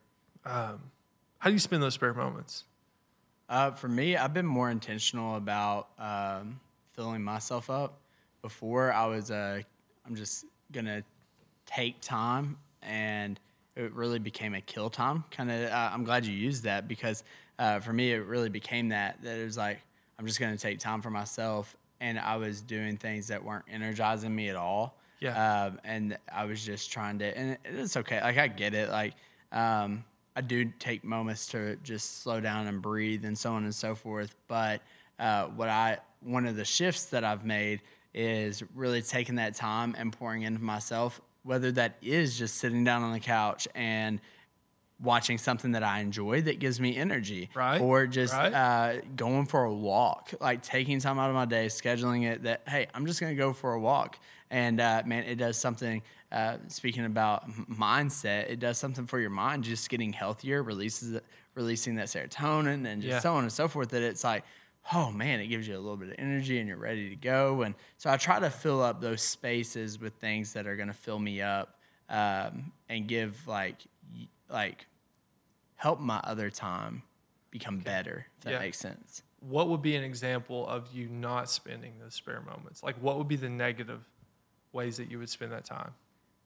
How 0.44 0.78
do 1.44 1.52
you 1.52 1.58
spend 1.58 1.82
those 1.82 1.94
spare 1.94 2.14
moments? 2.14 2.64
Uh, 3.48 3.70
for 3.72 3.88
me, 3.88 4.16
I've 4.16 4.32
been 4.34 4.46
more 4.46 4.70
intentional 4.70 5.36
about 5.36 5.88
um, 5.98 6.60
filling 6.94 7.22
myself 7.22 7.68
up. 7.70 7.98
Before 8.42 8.92
I 8.92 9.06
was, 9.06 9.30
uh, 9.30 9.60
I'm 10.06 10.16
just 10.16 10.46
gonna 10.72 11.04
take 11.64 12.00
time, 12.00 12.56
and 12.82 13.38
it 13.76 13.92
really 13.92 14.18
became 14.18 14.54
a 14.54 14.60
kill 14.60 14.90
time. 14.90 15.24
Kind 15.30 15.50
of, 15.50 15.70
uh, 15.70 15.90
I'm 15.92 16.04
glad 16.04 16.26
you 16.26 16.34
used 16.34 16.64
that 16.64 16.88
because 16.88 17.22
uh, 17.58 17.78
for 17.78 17.92
me, 17.92 18.12
it 18.12 18.26
really 18.26 18.48
became 18.48 18.88
that. 18.88 19.22
That 19.22 19.38
it 19.38 19.44
was 19.44 19.56
like 19.56 19.78
I'm 20.18 20.26
just 20.26 20.40
gonna 20.40 20.56
take 20.56 20.80
time 20.80 21.00
for 21.00 21.10
myself, 21.10 21.76
and 22.00 22.18
I 22.18 22.36
was 22.36 22.60
doing 22.60 22.96
things 22.96 23.28
that 23.28 23.42
weren't 23.42 23.64
energizing 23.70 24.34
me 24.34 24.48
at 24.48 24.56
all. 24.56 24.98
Yeah. 25.20 25.66
Um, 25.66 25.78
and 25.84 26.18
I 26.34 26.44
was 26.44 26.64
just 26.64 26.90
trying 26.90 27.20
to, 27.20 27.38
and 27.38 27.56
it's 27.64 27.96
okay. 27.96 28.20
Like 28.20 28.38
I 28.38 28.48
get 28.48 28.74
it. 28.74 28.90
Like 28.90 29.14
um, 29.52 30.04
I 30.34 30.40
do 30.40 30.64
take 30.80 31.04
moments 31.04 31.46
to 31.48 31.76
just 31.76 32.22
slow 32.22 32.40
down 32.40 32.66
and 32.66 32.82
breathe 32.82 33.24
and 33.24 33.38
so 33.38 33.52
on 33.52 33.62
and 33.62 33.74
so 33.74 33.94
forth. 33.94 34.34
But 34.48 34.80
uh, 35.20 35.44
what 35.46 35.68
I 35.68 35.98
one 36.22 36.46
of 36.46 36.56
the 36.56 36.64
shifts 36.64 37.04
that 37.06 37.22
I've 37.22 37.44
made 37.44 37.82
is 38.14 38.62
really 38.74 39.02
taking 39.02 39.36
that 39.36 39.54
time 39.54 39.94
and 39.98 40.12
pouring 40.12 40.42
into 40.42 40.62
myself. 40.62 41.20
Whether 41.44 41.72
that 41.72 41.96
is 42.02 42.38
just 42.38 42.56
sitting 42.56 42.84
down 42.84 43.02
on 43.02 43.12
the 43.12 43.20
couch 43.20 43.66
and 43.74 44.20
watching 45.00 45.36
something 45.38 45.72
that 45.72 45.82
I 45.82 45.98
enjoy 45.98 46.42
that 46.42 46.60
gives 46.60 46.78
me 46.80 46.96
energy, 46.96 47.50
Right, 47.54 47.80
Or 47.80 48.06
just 48.06 48.32
right. 48.32 48.52
uh, 48.54 49.00
going 49.16 49.46
for 49.46 49.64
a 49.64 49.72
walk, 49.74 50.32
like 50.40 50.62
taking 50.62 51.00
time 51.00 51.18
out 51.18 51.28
of 51.28 51.34
my 51.34 51.44
day, 51.44 51.66
scheduling 51.66 52.24
it 52.30 52.44
that, 52.44 52.62
hey, 52.68 52.86
I'm 52.94 53.06
just 53.06 53.20
going 53.20 53.34
to 53.34 53.36
go 53.36 53.52
for 53.52 53.72
a 53.72 53.80
walk. 53.80 54.18
And 54.50 54.80
uh, 54.80 55.02
man, 55.04 55.24
it 55.24 55.36
does 55.36 55.56
something, 55.56 56.02
uh, 56.30 56.58
speaking 56.68 57.04
about 57.04 57.50
mindset, 57.68 58.48
it 58.48 58.60
does 58.60 58.78
something 58.78 59.06
for 59.06 59.18
your 59.18 59.30
mind, 59.30 59.64
just 59.64 59.88
getting 59.88 60.12
healthier, 60.12 60.62
releases 60.62 61.20
releasing 61.54 61.96
that 61.96 62.06
serotonin 62.06 62.86
and 62.86 63.02
just 63.02 63.12
Yeah. 63.12 63.18
so 63.18 63.34
on 63.34 63.42
and 63.42 63.52
so 63.52 63.66
forth. 63.68 63.88
That 63.90 64.02
it's 64.02 64.22
like, 64.24 64.44
oh 64.94 65.10
man, 65.10 65.40
it 65.40 65.46
gives 65.46 65.66
you 65.68 65.76
a 65.76 65.78
little 65.78 65.96
bit 65.96 66.08
of 66.08 66.14
energy 66.18 66.58
and 66.58 66.68
you're 66.68 66.76
ready 66.76 67.08
to 67.10 67.16
go. 67.16 67.62
And 67.62 67.74
so 67.98 68.10
I 68.10 68.16
try 68.16 68.40
to 68.40 68.50
fill 68.50 68.82
up 68.82 69.00
those 69.00 69.22
spaces 69.22 70.00
with 70.00 70.14
things 70.14 70.52
that 70.54 70.66
are 70.66 70.76
going 70.76 70.88
to 70.88 70.94
fill 70.94 71.18
me 71.18 71.40
up 71.40 71.78
um, 72.08 72.72
and 72.88 73.06
give 73.06 73.46
like, 73.46 73.76
like, 74.50 74.86
help 75.76 76.00
my 76.00 76.18
other 76.24 76.50
time 76.50 77.02
become 77.50 77.78
better, 77.78 78.26
if 78.38 78.44
that 78.44 78.50
Yeah. 78.52 78.58
makes 78.58 78.78
sense. 78.78 79.22
What 79.40 79.68
would 79.68 79.82
be 79.82 79.96
an 79.96 80.04
example 80.04 80.66
of 80.68 80.92
you 80.92 81.08
not 81.08 81.50
spending 81.50 81.98
those 81.98 82.14
spare 82.14 82.40
moments? 82.40 82.82
Like, 82.82 82.96
what 82.96 83.18
would 83.18 83.28
be 83.28 83.36
the 83.36 83.48
negative 83.48 84.08
ways 84.72 84.96
that 84.98 85.10
you 85.10 85.18
would 85.18 85.30
spend 85.30 85.52
that 85.52 85.64
time? 85.64 85.94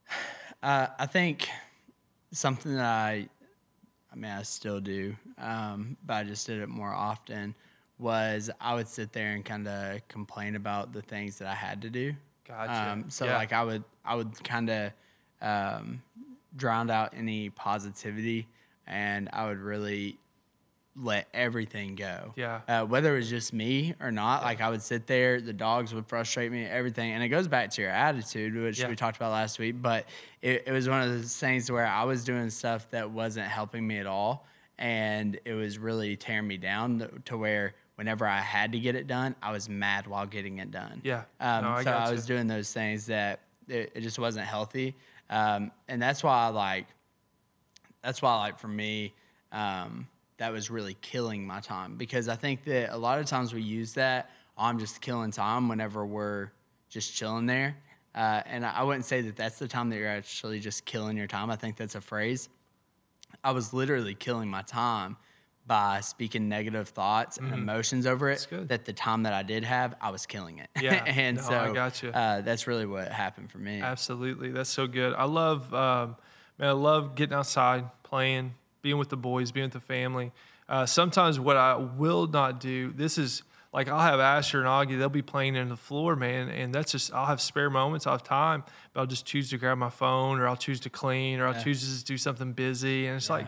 Uh, 0.63 0.87
I 0.99 1.05
think 1.07 1.49
something 2.33 2.75
that 2.77 2.85
I, 2.85 3.29
I 4.11 4.17
mean, 4.17 4.31
I 4.31 4.43
still 4.43 4.81
do, 4.81 5.15
um, 5.39 5.99
but 6.05 6.15
I 6.15 6.25
just 6.25 6.47
did 6.47 6.61
it 6.61 6.69
more 6.69 6.93
often. 6.93 7.55
Was 7.99 8.51
I 8.61 8.75
would 8.75 8.89
sit 8.89 9.13
there 9.13 9.33
and 9.33 9.45
kind 9.45 9.67
of 9.67 10.07
complain 10.09 10.55
about 10.57 10.93
the 10.93 11.01
things 11.03 11.39
that 11.39 11.49
I 11.49 11.55
had 11.55 11.83
to 11.83 11.91
do. 11.91 12.13
Gotcha. 12.47 12.93
Um, 12.93 13.09
so 13.11 13.25
Yeah. 13.25 13.37
like 13.37 13.53
I 13.53 13.65
would, 13.65 13.85
I 14.05 14.15
would 14.15 14.43
kind 14.45 14.69
of 14.71 14.93
um, 15.41 16.03
drown 16.57 16.91
out 16.91 17.15
any 17.17 17.49
positivity, 17.51 18.49
and 18.87 19.29
I 19.33 19.47
would 19.47 19.59
really 19.59 20.19
let 20.95 21.27
everything 21.35 21.95
go. 21.95 22.33
Yeah. 22.37 22.61
Uh, 22.69 22.85
whether 22.87 23.15
it 23.15 23.19
was 23.19 23.29
just 23.31 23.53
me 23.53 23.95
or 24.01 24.11
not, 24.11 24.43
like 24.43 24.61
I 24.63 24.71
would 24.71 24.81
sit 24.83 25.07
there, 25.07 25.41
the 25.41 25.53
dogs 25.53 25.93
would 25.93 26.07
frustrate 26.07 26.51
me, 26.53 26.65
everything. 26.65 27.13
And 27.13 27.23
it 27.23 27.29
goes 27.29 27.49
back 27.49 27.71
to 27.73 27.83
your 27.83 27.91
attitude, 27.91 28.55
which 28.55 28.79
Yeah. 28.79 28.89
we 28.89 28.97
talked 28.97 29.17
about 29.17 29.33
last 29.33 29.59
week. 29.59 29.81
But 29.83 30.07
it, 30.41 30.65
it 30.67 30.73
was 30.73 30.89
one 30.89 31.03
of 31.03 31.11
those 31.11 31.37
things 31.37 31.71
where 31.71 31.87
I 31.87 32.05
was 32.05 32.25
doing 32.25 32.49
stuff 32.51 32.89
that 32.91 33.11
wasn't 33.11 33.47
helping 33.49 33.87
me 33.87 33.99
at 33.99 34.07
all. 34.07 34.47
And 34.79 35.39
it 35.45 35.53
was 35.55 35.79
really 35.79 36.17
tearing 36.17 36.47
me 36.47 36.57
down 36.59 36.99
to- 37.01 37.19
to 37.27 37.37
where 37.37 37.75
whenever 37.97 38.27
I 38.27 38.41
had 38.41 38.73
to 38.73 38.79
get 38.79 38.95
it 38.95 39.07
done, 39.07 39.35
I 39.43 39.53
was 39.53 39.69
mad 39.69 40.07
while 40.07 40.27
getting 40.27 40.59
it 40.59 40.71
done. 40.71 41.01
Yeah. 41.05 41.25
Um, 41.41 41.65
No, 41.65 41.71
I 41.71 41.85
so 41.85 41.91
I 41.91 42.11
was 42.11 42.25
doing 42.25 42.47
those 42.47 42.73
things 42.73 43.07
that 43.07 43.41
it, 43.69 43.93
it 43.95 44.01
just 44.01 44.19
wasn't 44.19 44.47
healthy. 44.47 44.95
Um, 45.29 45.73
and 45.89 46.01
that's 46.01 46.23
why 46.23 46.45
I 46.45 46.49
like, 46.49 46.87
that's 48.03 48.23
why 48.23 48.39
like 48.39 48.59
for 48.59 48.69
me 48.69 49.13
um, 49.53 50.07
that 50.39 50.53
was 50.53 50.71
really 50.71 50.97
killing 51.01 51.47
my 51.47 51.61
time 51.61 51.97
because 51.97 52.29
i 52.29 52.37
think 52.37 52.63
that 52.65 52.95
a 52.95 52.97
lot 52.97 53.19
of 53.19 53.27
times 53.27 53.53
we 53.53 53.61
use 53.63 53.95
that 53.95 54.31
"Oh, 54.57 54.65
i'm 54.65 54.79
just 54.79 55.01
killing 55.01 55.33
time 55.33 55.69
whenever 55.69 56.07
we're 56.07 56.51
just 56.89 57.15
chilling 57.15 57.47
there 57.47 57.77
uh, 58.15 58.41
and 58.47 58.65
I 58.65 58.83
wouldn't 58.83 59.05
say 59.05 59.21
that 59.21 59.37
that's 59.37 59.59
the 59.59 59.69
time 59.69 59.91
that 59.91 59.97
you're 59.97 60.09
actually 60.09 60.61
just 60.61 60.85
killing 60.85 61.17
your 61.17 61.27
time 61.27 61.51
i 61.51 61.57
think 61.57 61.77
that's 61.77 61.97
a 61.97 62.01
phrase 62.01 62.49
i 63.43 63.51
was 63.51 63.75
literally 63.75 64.15
killing 64.15 64.49
my 64.49 64.63
time 64.63 65.17
by 65.67 66.01
speaking 66.01 66.49
negative 66.49 66.89
thoughts 66.91 67.39
and 67.39 67.53
emotions 67.53 68.07
over 68.07 68.31
it 68.31 68.47
that 68.69 68.85
the 68.85 68.93
time 68.93 69.25
that 69.25 69.33
i 69.33 69.43
did 69.43 69.65
have 69.65 69.95
i 70.01 70.11
was 70.11 70.25
killing 70.27 70.59
it 70.59 70.69
Yeah. 70.81 71.03
and 71.07 71.37
No, 71.39 71.43
so 71.43 71.59
I 71.59 71.73
gotcha. 71.73 72.17
uh, 72.17 72.41
that's 72.43 72.67
really 72.67 72.87
what 72.87 73.11
happened 73.11 73.51
for 73.51 73.59
me 73.59 73.81
Absolutely. 73.81 74.51
That's 74.51 74.71
so 74.71 74.87
good. 74.87 75.15
I 75.15 75.25
love, 75.25 75.73
um, 75.75 76.17
man, 76.59 76.69
I 76.69 76.73
love 76.73 77.15
getting 77.17 77.35
outside, 77.35 77.85
playing, 78.03 78.55
being 78.83 78.99
with 78.99 79.09
the 79.09 79.17
boys, 79.17 79.51
being 79.53 79.65
with 79.67 79.73
the 79.73 79.81
family. 79.81 80.33
Uh, 80.69 80.87
sometimes 80.87 81.39
what 81.41 81.57
I 81.57 81.75
will 81.77 82.27
not 82.27 82.61
do, 82.61 82.93
this 82.93 83.19
is 83.19 83.43
like 83.73 83.89
I'll 83.89 84.01
have 84.01 84.21
Asher 84.21 84.59
and 84.61 84.67
Augie, 84.69 84.99
they'll 84.99 85.09
be 85.09 85.21
playing 85.23 85.55
in 85.57 85.69
the 85.69 85.77
floor, 85.77 86.17
man. 86.17 86.49
And 86.49 86.75
that's 86.75 86.93
just, 86.93 87.13
I'll 87.13 87.27
have 87.27 87.41
spare 87.41 87.69
moments, 87.71 88.07
I'll 88.07 88.15
have 88.15 88.23
time, 88.23 88.65
but 88.93 89.01
I'll 89.01 89.07
just 89.07 89.27
choose 89.27 89.51
to 89.51 89.59
grab 89.59 89.77
my 89.79 89.91
phone 89.91 90.39
or 90.39 90.49
I'll 90.49 90.57
choose 90.57 90.81
to 90.81 90.91
clean 90.91 91.41
or 91.41 91.47
I'll 91.49 91.61
choose 91.63 91.81
to 91.81 91.87
just 91.87 92.07
do 92.07 92.17
something 92.17 92.53
busy. 92.53 93.07
And 93.07 93.17
it's 93.17 93.29
like, 93.31 93.47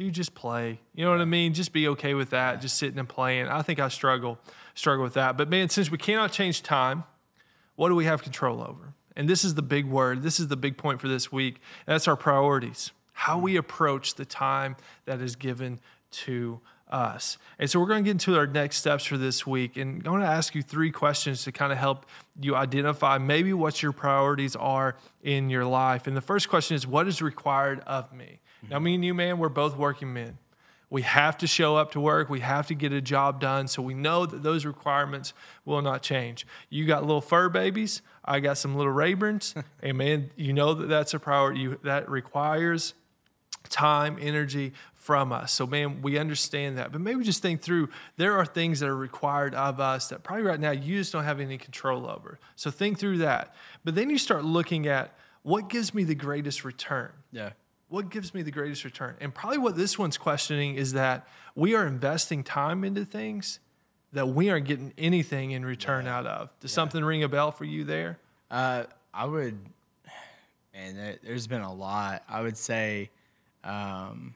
dude, 0.00 0.14
just 0.14 0.34
play. 0.34 0.80
You 0.94 1.04
know 1.04 1.10
what 1.10 1.20
I 1.20 1.26
mean? 1.26 1.52
Just 1.52 1.74
be 1.74 1.86
okay 1.88 2.14
with 2.14 2.30
that, 2.30 2.62
just 2.62 2.78
sitting 2.78 2.98
and 2.98 3.06
playing. 3.06 3.48
I 3.48 3.60
think 3.60 3.78
I 3.78 3.88
struggle, 3.88 4.38
struggle 4.74 5.04
with 5.04 5.12
that. 5.12 5.36
But 5.36 5.50
man, 5.50 5.68
since 5.68 5.90
we 5.90 5.98
cannot 5.98 6.32
change 6.32 6.62
time, 6.62 7.04
what 7.76 7.90
do 7.90 7.94
we 7.94 8.06
have 8.06 8.22
control 8.22 8.62
over? 8.62 8.94
And 9.14 9.28
this 9.28 9.44
is 9.44 9.56
the 9.56 9.62
big 9.62 9.84
word. 9.84 10.22
This 10.22 10.40
is 10.40 10.48
the 10.48 10.56
big 10.56 10.78
point 10.78 11.02
for 11.02 11.08
this 11.08 11.30
week. 11.30 11.60
That's 11.84 12.08
our 12.08 12.16
priorities. 12.16 12.92
How 13.12 13.36
we 13.36 13.54
mm. 13.54 13.58
approach 13.58 14.14
the 14.14 14.24
time 14.24 14.76
that 15.04 15.20
is 15.20 15.36
given 15.36 15.80
to 16.12 16.62
us. 16.88 17.36
And 17.58 17.68
so 17.68 17.78
we're 17.78 17.86
going 17.86 18.02
to 18.02 18.08
get 18.08 18.12
into 18.12 18.38
our 18.38 18.46
next 18.46 18.78
steps 18.78 19.04
for 19.04 19.18
this 19.18 19.46
week. 19.46 19.76
And 19.76 19.96
I'm 19.96 20.12
going 20.12 20.22
to 20.22 20.26
ask 20.26 20.54
you 20.54 20.62
three 20.62 20.90
questions 20.90 21.44
to 21.44 21.52
kind 21.52 21.72
of 21.72 21.78
help 21.78 22.06
you 22.40 22.56
identify 22.56 23.18
maybe 23.18 23.52
what 23.52 23.82
your 23.82 23.92
priorities 23.92 24.56
are 24.56 24.96
in 25.22 25.50
your 25.50 25.66
life. 25.66 26.06
And 26.06 26.16
the 26.16 26.22
first 26.22 26.48
question 26.48 26.74
is 26.74 26.86
what 26.86 27.06
is 27.06 27.20
required 27.20 27.80
of 27.80 28.14
me? 28.14 28.40
Now, 28.68 28.78
me 28.78 28.94
and 28.94 29.04
you, 29.04 29.14
man, 29.14 29.38
we're 29.38 29.48
both 29.48 29.76
working 29.76 30.12
men. 30.12 30.38
We 30.90 31.02
have 31.02 31.38
to 31.38 31.46
show 31.46 31.76
up 31.76 31.92
to 31.92 32.00
work. 32.00 32.28
We 32.28 32.40
have 32.40 32.66
to 32.66 32.74
get 32.74 32.92
a 32.92 33.00
job 33.00 33.40
done. 33.40 33.68
So 33.68 33.80
we 33.80 33.94
know 33.94 34.26
that 34.26 34.42
those 34.42 34.66
requirements 34.66 35.32
will 35.64 35.82
not 35.82 36.02
change. 36.02 36.46
You 36.68 36.84
got 36.84 37.02
little 37.02 37.20
fur 37.20 37.48
babies. 37.48 38.02
I 38.24 38.40
got 38.40 38.58
some 38.58 38.74
little 38.74 38.92
Rayburns. 38.92 39.62
and 39.82 39.96
man, 39.96 40.30
you 40.34 40.52
know 40.52 40.74
that 40.74 40.88
that's 40.88 41.14
a 41.14 41.20
priority. 41.20 41.60
You, 41.60 41.80
that 41.84 42.10
requires 42.10 42.94
time, 43.68 44.18
energy 44.20 44.72
from 44.94 45.32
us. 45.32 45.52
So, 45.52 45.64
man, 45.64 46.02
we 46.02 46.18
understand 46.18 46.76
that. 46.78 46.90
But 46.90 47.00
maybe 47.00 47.22
just 47.22 47.40
think 47.40 47.62
through 47.62 47.88
there 48.16 48.36
are 48.36 48.44
things 48.44 48.80
that 48.80 48.88
are 48.88 48.96
required 48.96 49.54
of 49.54 49.78
us 49.78 50.08
that 50.08 50.24
probably 50.24 50.44
right 50.44 50.58
now 50.58 50.72
you 50.72 50.98
just 50.98 51.12
don't 51.12 51.24
have 51.24 51.40
any 51.40 51.56
control 51.56 52.08
over. 52.08 52.40
So, 52.56 52.70
think 52.70 52.98
through 52.98 53.18
that. 53.18 53.54
But 53.84 53.94
then 53.94 54.10
you 54.10 54.18
start 54.18 54.44
looking 54.44 54.88
at 54.88 55.14
what 55.42 55.68
gives 55.68 55.94
me 55.94 56.02
the 56.02 56.14
greatest 56.16 56.64
return. 56.64 57.12
yeah 57.32 57.50
what 57.90 58.08
gives 58.08 58.32
me 58.32 58.42
the 58.42 58.50
greatest 58.50 58.84
return? 58.84 59.16
And 59.20 59.34
probably 59.34 59.58
what 59.58 59.76
this 59.76 59.98
one's 59.98 60.16
questioning 60.16 60.76
is 60.76 60.92
that 60.94 61.26
we 61.54 61.74
are 61.74 61.86
investing 61.86 62.42
time 62.44 62.84
into 62.84 63.04
things 63.04 63.58
that 64.12 64.28
we 64.28 64.48
aren't 64.48 64.66
getting 64.66 64.92
anything 64.96 65.50
in 65.50 65.64
return 65.64 66.06
out 66.06 66.26
of. 66.26 66.50
Does 66.60 66.72
something 66.72 67.04
ring 67.04 67.22
a 67.22 67.28
bell 67.28 67.52
for 67.52 67.64
you 67.64 67.84
there? 67.84 68.18
Uh, 68.50 68.84
I 69.12 69.26
would, 69.26 69.58
and 70.72 70.96
There, 70.96 71.16
there's 71.22 71.46
been 71.46 71.60
a 71.60 71.72
lot. 71.72 72.22
I 72.28 72.40
would 72.42 72.56
say, 72.56 73.10
um, 73.64 74.34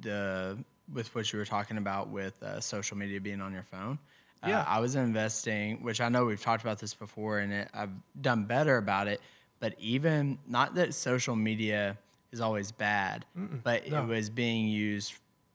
the 0.00 0.58
with 0.92 1.12
what 1.14 1.32
you 1.32 1.38
were 1.38 1.44
talking 1.44 1.78
about 1.78 2.08
with 2.08 2.40
uh, 2.42 2.60
social 2.60 2.96
media 2.96 3.20
being 3.20 3.40
on 3.40 3.52
your 3.52 3.64
phone. 3.64 3.98
Uh, 4.42 4.48
Yeah. 4.48 4.64
I 4.68 4.78
was 4.78 4.94
investing, 4.94 5.82
which 5.82 6.00
I 6.00 6.08
know 6.08 6.24
we've 6.24 6.40
talked 6.40 6.62
about 6.62 6.78
this 6.78 6.94
before, 6.94 7.38
and 7.38 7.52
it, 7.52 7.68
I've 7.74 7.90
done 8.20 8.44
better 8.44 8.76
about 8.76 9.08
it. 9.08 9.20
But 9.58 9.74
even 9.80 10.38
not 10.46 10.74
that 10.74 10.94
social 10.94 11.34
media 11.34 11.96
is 12.32 12.40
always 12.40 12.72
bad, 12.72 13.24
but 13.62 13.88
no. 13.88 14.02
it 14.02 14.06
was 14.06 14.30
being 14.30 14.66
used 14.68 15.14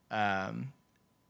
um, 0.10 0.71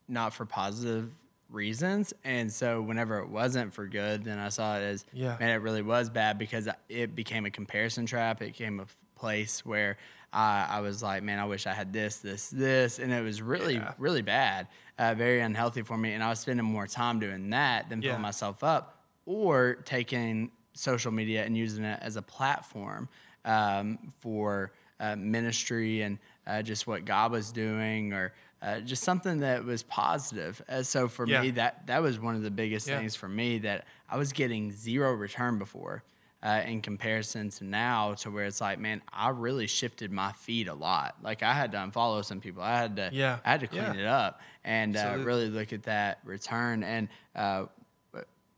not 0.08 0.34
for 0.34 0.46
positive 0.46 1.10
reasons. 1.50 2.14
And 2.24 2.52
so 2.52 2.82
whenever 2.82 3.20
it 3.20 3.30
wasn't 3.30 3.74
for 3.74 3.86
good, 3.86 4.24
then 4.24 4.40
I 4.40 4.50
saw 4.50 4.78
it 4.78 4.84
as, 4.84 5.06
Yeah. 5.14 5.38
man, 5.40 5.50
it 5.50 5.62
really 5.62 5.82
was 5.82 6.10
bad 6.10 6.38
because 6.38 6.68
it 6.90 7.16
became 7.16 7.46
a 7.46 7.52
comparison 7.52 8.06
trap. 8.06 8.42
It 8.42 8.48
became 8.48 8.80
a 8.80 8.86
place 9.20 9.66
where 9.66 9.98
I, 10.34 10.66
I 10.70 10.80
was 10.80 11.04
like, 11.04 11.24
man, 11.24 11.40
I 11.40 11.46
wish 11.46 11.68
I 11.68 11.74
had 11.74 11.92
this, 11.92 12.18
this, 12.18 12.50
this. 12.50 13.00
And 13.00 13.12
it 13.12 13.22
was 13.22 13.42
really, 13.42 13.76
Yeah. 13.76 13.94
really 13.98 14.22
bad, 14.22 14.68
uh, 14.98 15.14
very 15.14 15.42
unhealthy 15.42 15.82
for 15.82 15.98
me. 15.98 16.14
And 16.14 16.24
I 16.24 16.30
was 16.30 16.40
spending 16.40 16.66
more 16.66 16.88
time 16.88 17.20
doing 17.20 17.50
that 17.50 17.90
than 17.90 18.02
Yeah. 18.02 18.12
filling 18.12 18.22
myself 18.22 18.64
up 18.64 19.04
or 19.26 19.76
taking 19.86 20.52
social 20.74 21.12
media 21.12 21.44
and 21.44 21.58
using 21.58 21.84
it 21.84 22.00
as 22.02 22.16
a 22.16 22.22
platform 22.22 23.10
um, 23.44 24.14
for 24.22 24.72
uh, 25.02 25.16
ministry 25.18 26.02
and 26.04 26.18
uh, 26.48 26.62
just 26.62 26.88
what 26.88 27.04
God 27.04 27.32
was 27.34 27.52
doing 27.52 28.14
or 28.14 28.32
uh, 28.62 28.80
just 28.80 29.04
something 29.04 29.40
that 29.40 29.66
was 29.66 29.84
positive. 29.84 30.62
Uh, 30.70 30.84
so 30.84 31.08
for 31.08 31.26
Yeah. 31.28 31.42
me, 31.42 31.52
that 31.52 31.88
that 31.88 32.02
was 32.02 32.20
one 32.20 32.36
of 32.36 32.44
the 32.44 32.52
biggest 32.52 32.88
Yeah. 32.88 33.00
things 33.00 33.16
for 33.16 33.28
me 33.28 33.58
that 33.60 33.86
I 34.10 34.18
was 34.18 34.32
getting 34.32 34.72
zero 34.72 35.12
return 35.14 35.58
before. 35.58 36.04
Uh, 36.44 36.64
in 36.66 36.82
comparison 36.82 37.52
to 37.52 37.64
now, 37.64 38.16
to 38.16 38.32
where 38.32 38.46
it's 38.46 38.60
like, 38.60 38.80
man, 38.80 39.00
I 39.14 39.30
really 39.30 39.68
shifted 39.68 40.12
my 40.12 40.32
feed 40.32 40.68
a 40.70 40.74
lot. 40.74 41.16
Like 41.22 41.44
I 41.44 41.54
had 41.54 41.72
to 41.74 41.78
unfollow 41.78 42.26
some 42.26 42.40
people. 42.42 42.64
I 42.64 42.78
had 42.80 42.96
to, 42.96 43.10
Yeah. 43.14 43.38
I 43.46 43.52
had 43.52 43.60
to 43.60 43.68
clean 43.68 43.94
Yeah. 43.94 44.00
it 44.02 44.08
up 44.08 44.42
and 44.64 44.98
uh, 44.98 45.18
really 45.24 45.50
look 45.52 45.72
at 45.72 45.84
that 45.84 46.18
return. 46.24 46.82
And 46.82 47.10
uh, 47.36 47.66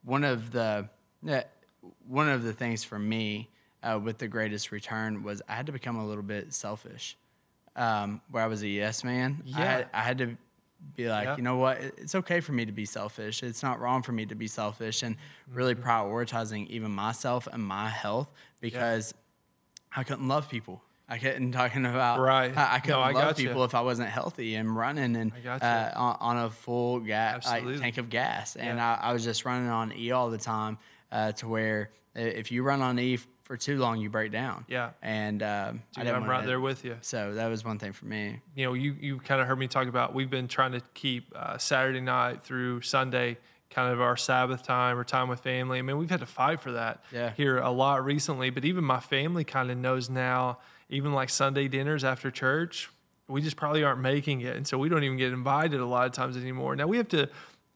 one 0.03 0.23
of 0.23 0.51
the 0.53 0.87
yeah, 1.23 1.43
one 2.07 2.29
of 2.29 2.43
the 2.43 2.53
things 2.53 2.85
for 2.85 2.97
me 2.99 3.49
uh, 3.83 3.99
with 3.99 4.17
the 4.17 4.27
greatest 4.27 4.71
return 4.71 5.23
was 5.23 5.41
I 5.47 5.53
had 5.53 5.65
to 5.67 5.71
become 5.71 5.97
a 5.97 6.05
little 6.07 6.23
bit 6.23 6.53
selfish, 6.53 7.17
um, 7.75 8.21
where 8.31 8.43
I 8.43 8.47
was 8.47 8.61
a 8.63 8.67
yes 8.67 9.03
man. 9.03 9.43
I 9.55 9.59
Yeah. 9.59 9.65
had, 9.71 9.89
I 9.93 10.01
had 10.01 10.17
to 10.19 10.37
be 10.95 11.07
like, 11.09 11.25
Yeah. 11.25 11.37
you 11.37 11.43
know 11.43 11.57
what, 11.57 11.77
it's 11.81 12.15
okay 12.15 12.39
for 12.39 12.51
me 12.51 12.65
to 12.65 12.71
be 12.71 12.85
selfish. 12.85 13.41
It's 13.43 13.63
not 13.63 13.79
wrong 13.79 14.01
for 14.01 14.11
me 14.11 14.25
to 14.25 14.35
be 14.35 14.47
selfish, 14.47 15.03
and 15.03 15.15
really 15.51 15.75
Mm-hmm. 15.75 15.87
prioritizing 15.89 16.67
even 16.67 16.91
myself 16.91 17.47
and 17.51 17.63
my 17.63 17.89
health 17.89 18.29
because 18.61 19.13
I 19.95 20.03
couldn't 20.03 20.27
love 20.27 20.49
people. 20.49 20.81
I 21.09 21.17
couldn't 21.17 21.51
talking 21.61 21.85
about 21.85 22.19
Right. 22.19 22.55
I, 22.57 22.75
I 22.75 22.79
couldn't 22.79 22.95
No, 22.99 23.01
I 23.01 23.11
love 23.11 23.37
people 23.37 23.63
if 23.65 23.75
I 23.75 23.81
wasn't 23.81 24.09
healthy 24.09 24.55
and 24.55 24.75
running 24.75 25.15
and 25.15 25.31
uh, 25.61 25.91
on, 25.95 26.17
on 26.19 26.37
a 26.45 26.49
full 26.49 26.99
gas 27.01 27.45
Absolutely. 27.45 27.79
tank 27.79 27.97
of 27.97 28.09
gas, 28.09 28.55
and 28.55 28.77
Yeah. 28.77 28.97
I, 29.01 29.09
I 29.09 29.13
was 29.13 29.23
just 29.23 29.45
running 29.45 29.69
on 29.69 29.93
E 29.97 30.11
all 30.11 30.29
the 30.29 30.37
time 30.37 30.77
uh, 31.11 31.31
to 31.33 31.47
where 31.47 31.91
if 32.15 32.51
you 32.51 32.63
run 32.63 32.81
on 32.81 32.97
E 32.99 33.19
for 33.43 33.57
too 33.57 33.77
long, 33.77 33.99
you 33.99 34.09
break 34.09 34.31
down. 34.31 34.65
Yeah. 34.67 34.91
and 35.01 35.43
um, 35.43 35.83
I 35.97 36.03
Dude, 36.03 36.13
I'm 36.13 36.21
wanna- 36.21 36.31
right 36.31 36.45
there 36.45 36.59
with 36.61 36.85
you. 36.85 36.97
So 37.01 37.33
that 37.35 37.47
was 37.47 37.63
one 37.65 37.77
thing 37.79 37.91
for 37.93 38.05
me. 38.05 38.39
you 38.55 38.65
know, 38.65 38.73
you 38.73 38.95
you 38.99 39.19
kind 39.19 39.41
of 39.41 39.47
heard 39.47 39.59
me 39.59 39.67
talk 39.67 39.87
about 39.87 40.13
we've 40.13 40.29
been 40.29 40.47
trying 40.47 40.71
to 40.73 40.81
keep 40.93 41.31
uh, 41.35 41.57
Saturday 41.57 42.01
night 42.01 42.43
through 42.43 42.81
Sunday 42.81 43.37
kind 43.69 43.91
of 43.91 43.99
our 43.99 44.15
Sabbath 44.15 44.63
time 44.63 44.97
or 44.99 45.03
time 45.03 45.27
with 45.27 45.39
family. 45.39 45.79
I 45.79 45.81
mean, 45.81 45.97
we've 45.97 46.09
had 46.09 46.19
to 46.19 46.25
fight 46.27 46.61
for 46.61 46.73
that 46.73 47.03
Yeah. 47.11 47.31
here 47.35 47.57
a 47.57 47.71
lot 47.71 48.05
recently, 48.05 48.49
but 48.51 48.63
even 48.65 48.83
my 48.83 48.99
family 48.99 49.43
kind 49.43 49.71
of 49.71 49.77
knows 49.77 50.09
now, 50.11 50.59
even 50.89 51.11
like 51.11 51.29
Sunday 51.29 51.67
dinners 51.67 52.03
after 52.03 52.29
church, 52.29 52.89
we 53.27 53.41
just 53.41 53.55
probably 53.57 53.83
aren't 53.83 53.99
making 54.01 54.41
it. 54.41 54.55
And 54.55 54.67
so 54.67 54.77
we 54.77 54.89
don't 54.89 55.03
even 55.03 55.17
get 55.17 55.33
invited 55.33 55.79
a 55.79 55.85
lot 55.87 56.05
of 56.05 56.11
times 56.11 56.37
anymore. 56.37 56.75
Now 56.75 56.85
we 56.87 56.97
have 56.97 57.07
to 57.09 57.29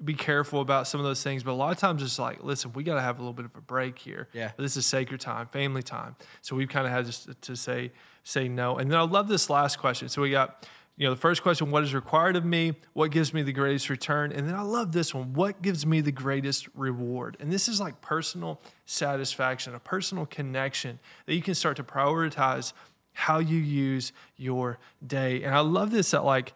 be 0.04 0.14
careful 0.14 0.62
about 0.62 0.88
some 0.88 1.00
of 1.00 1.06
those 1.06 1.24
things, 1.24 1.44
but 1.44 1.52
a 1.52 1.54
lot 1.54 1.72
of 1.72 1.80
times 1.80 2.04
it's 2.04 2.20
like, 2.20 2.44
listen, 2.44 2.72
we 2.74 2.84
got 2.84 2.96
to 2.96 3.02
have 3.02 3.18
a 3.18 3.22
little 3.22 3.34
bit 3.34 3.46
of 3.46 3.56
a 3.56 3.62
break 3.62 3.98
here. 3.98 4.28
Yeah. 4.32 4.52
This 4.58 4.78
is 4.78 4.86
sacred 4.86 5.20
time, 5.20 5.48
family 5.48 5.82
time. 5.82 6.16
So 6.42 6.56
we've 6.56 6.70
kind 6.70 6.86
of 6.86 6.94
had 6.94 7.12
to, 7.12 7.34
to 7.34 7.56
say 7.56 7.92
say 8.24 8.50
no. 8.50 8.78
And 8.78 8.92
then 8.92 9.00
I 9.00 9.04
love 9.04 9.28
this 9.28 9.50
last 9.50 9.80
question. 9.80 10.10
So 10.10 10.22
we 10.22 10.32
got, 10.32 10.68
you 10.98 11.08
know, 11.08 11.14
the 11.14 11.20
first 11.20 11.42
question, 11.42 11.72
what 11.72 11.84
is 11.84 11.94
required 11.94 12.36
of 12.36 12.44
me? 12.44 12.74
What 12.94 13.10
gives 13.10 13.34
me 13.34 13.42
the 13.42 13.54
greatest 13.54 13.90
return? 13.90 14.34
And 14.34 14.48
then 14.48 14.54
I 14.54 14.64
love 14.64 14.92
this 14.92 15.14
one, 15.14 15.34
what 15.34 15.62
gives 15.62 15.86
me 15.86 16.02
the 16.02 16.12
greatest 16.12 16.68
reward? 16.76 17.38
And 17.40 17.52
this 17.52 17.70
is 17.70 17.80
like 17.80 18.02
personal 18.02 18.62
satisfaction, 18.86 19.76
a 19.76 19.80
personal 19.80 20.26
connection 20.26 21.00
that 21.26 21.36
you 21.36 21.42
can 21.42 21.56
start 21.56 21.78
to 21.78 21.84
prioritize 21.84 22.74
how 23.14 23.40
you 23.40 23.58
use 23.58 24.12
your 24.36 24.78
day. 25.06 25.44
And 25.44 25.56
I 25.56 25.62
love 25.62 25.90
this 25.90 26.12
that 26.12 26.26
like, 26.26 26.54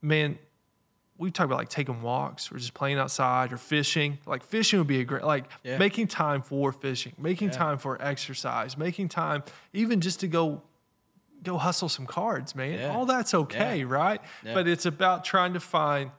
man, 0.00 0.38
we 1.16 1.30
talk 1.30 1.46
about 1.46 1.58
like 1.58 1.68
taking 1.68 2.02
walks 2.02 2.50
or 2.50 2.56
just 2.58 2.74
playing 2.74 2.98
outside 2.98 3.52
or 3.52 3.56
fishing. 3.56 4.18
Like 4.26 4.42
fishing 4.42 4.78
would 4.80 4.88
be 4.88 5.00
a 5.00 5.04
great 5.04 5.22
like 5.24 5.44
Yeah. 5.62 5.78
making 5.78 6.08
time 6.08 6.42
for 6.42 6.72
fishing, 6.72 7.12
making 7.18 7.50
time 7.50 7.78
for 7.78 8.00
exercise, 8.02 8.76
making 8.76 9.08
time 9.08 9.44
even 9.72 10.00
just 10.00 10.20
to 10.20 10.26
go 10.28 10.62
go 11.42 11.58
hustle 11.58 11.88
some 11.90 12.06
cards, 12.06 12.54
man. 12.56 12.78
Yeah. 12.78 12.94
All 12.94 13.04
that's 13.06 13.34
okay, 13.34 13.78
Yeah. 13.80 13.84
right? 13.86 14.20
Yeah. 14.44 14.54
But 14.54 14.66
it's 14.66 14.86
about 14.86 15.24
trying 15.24 15.52
to 15.54 15.60
find 15.60 16.10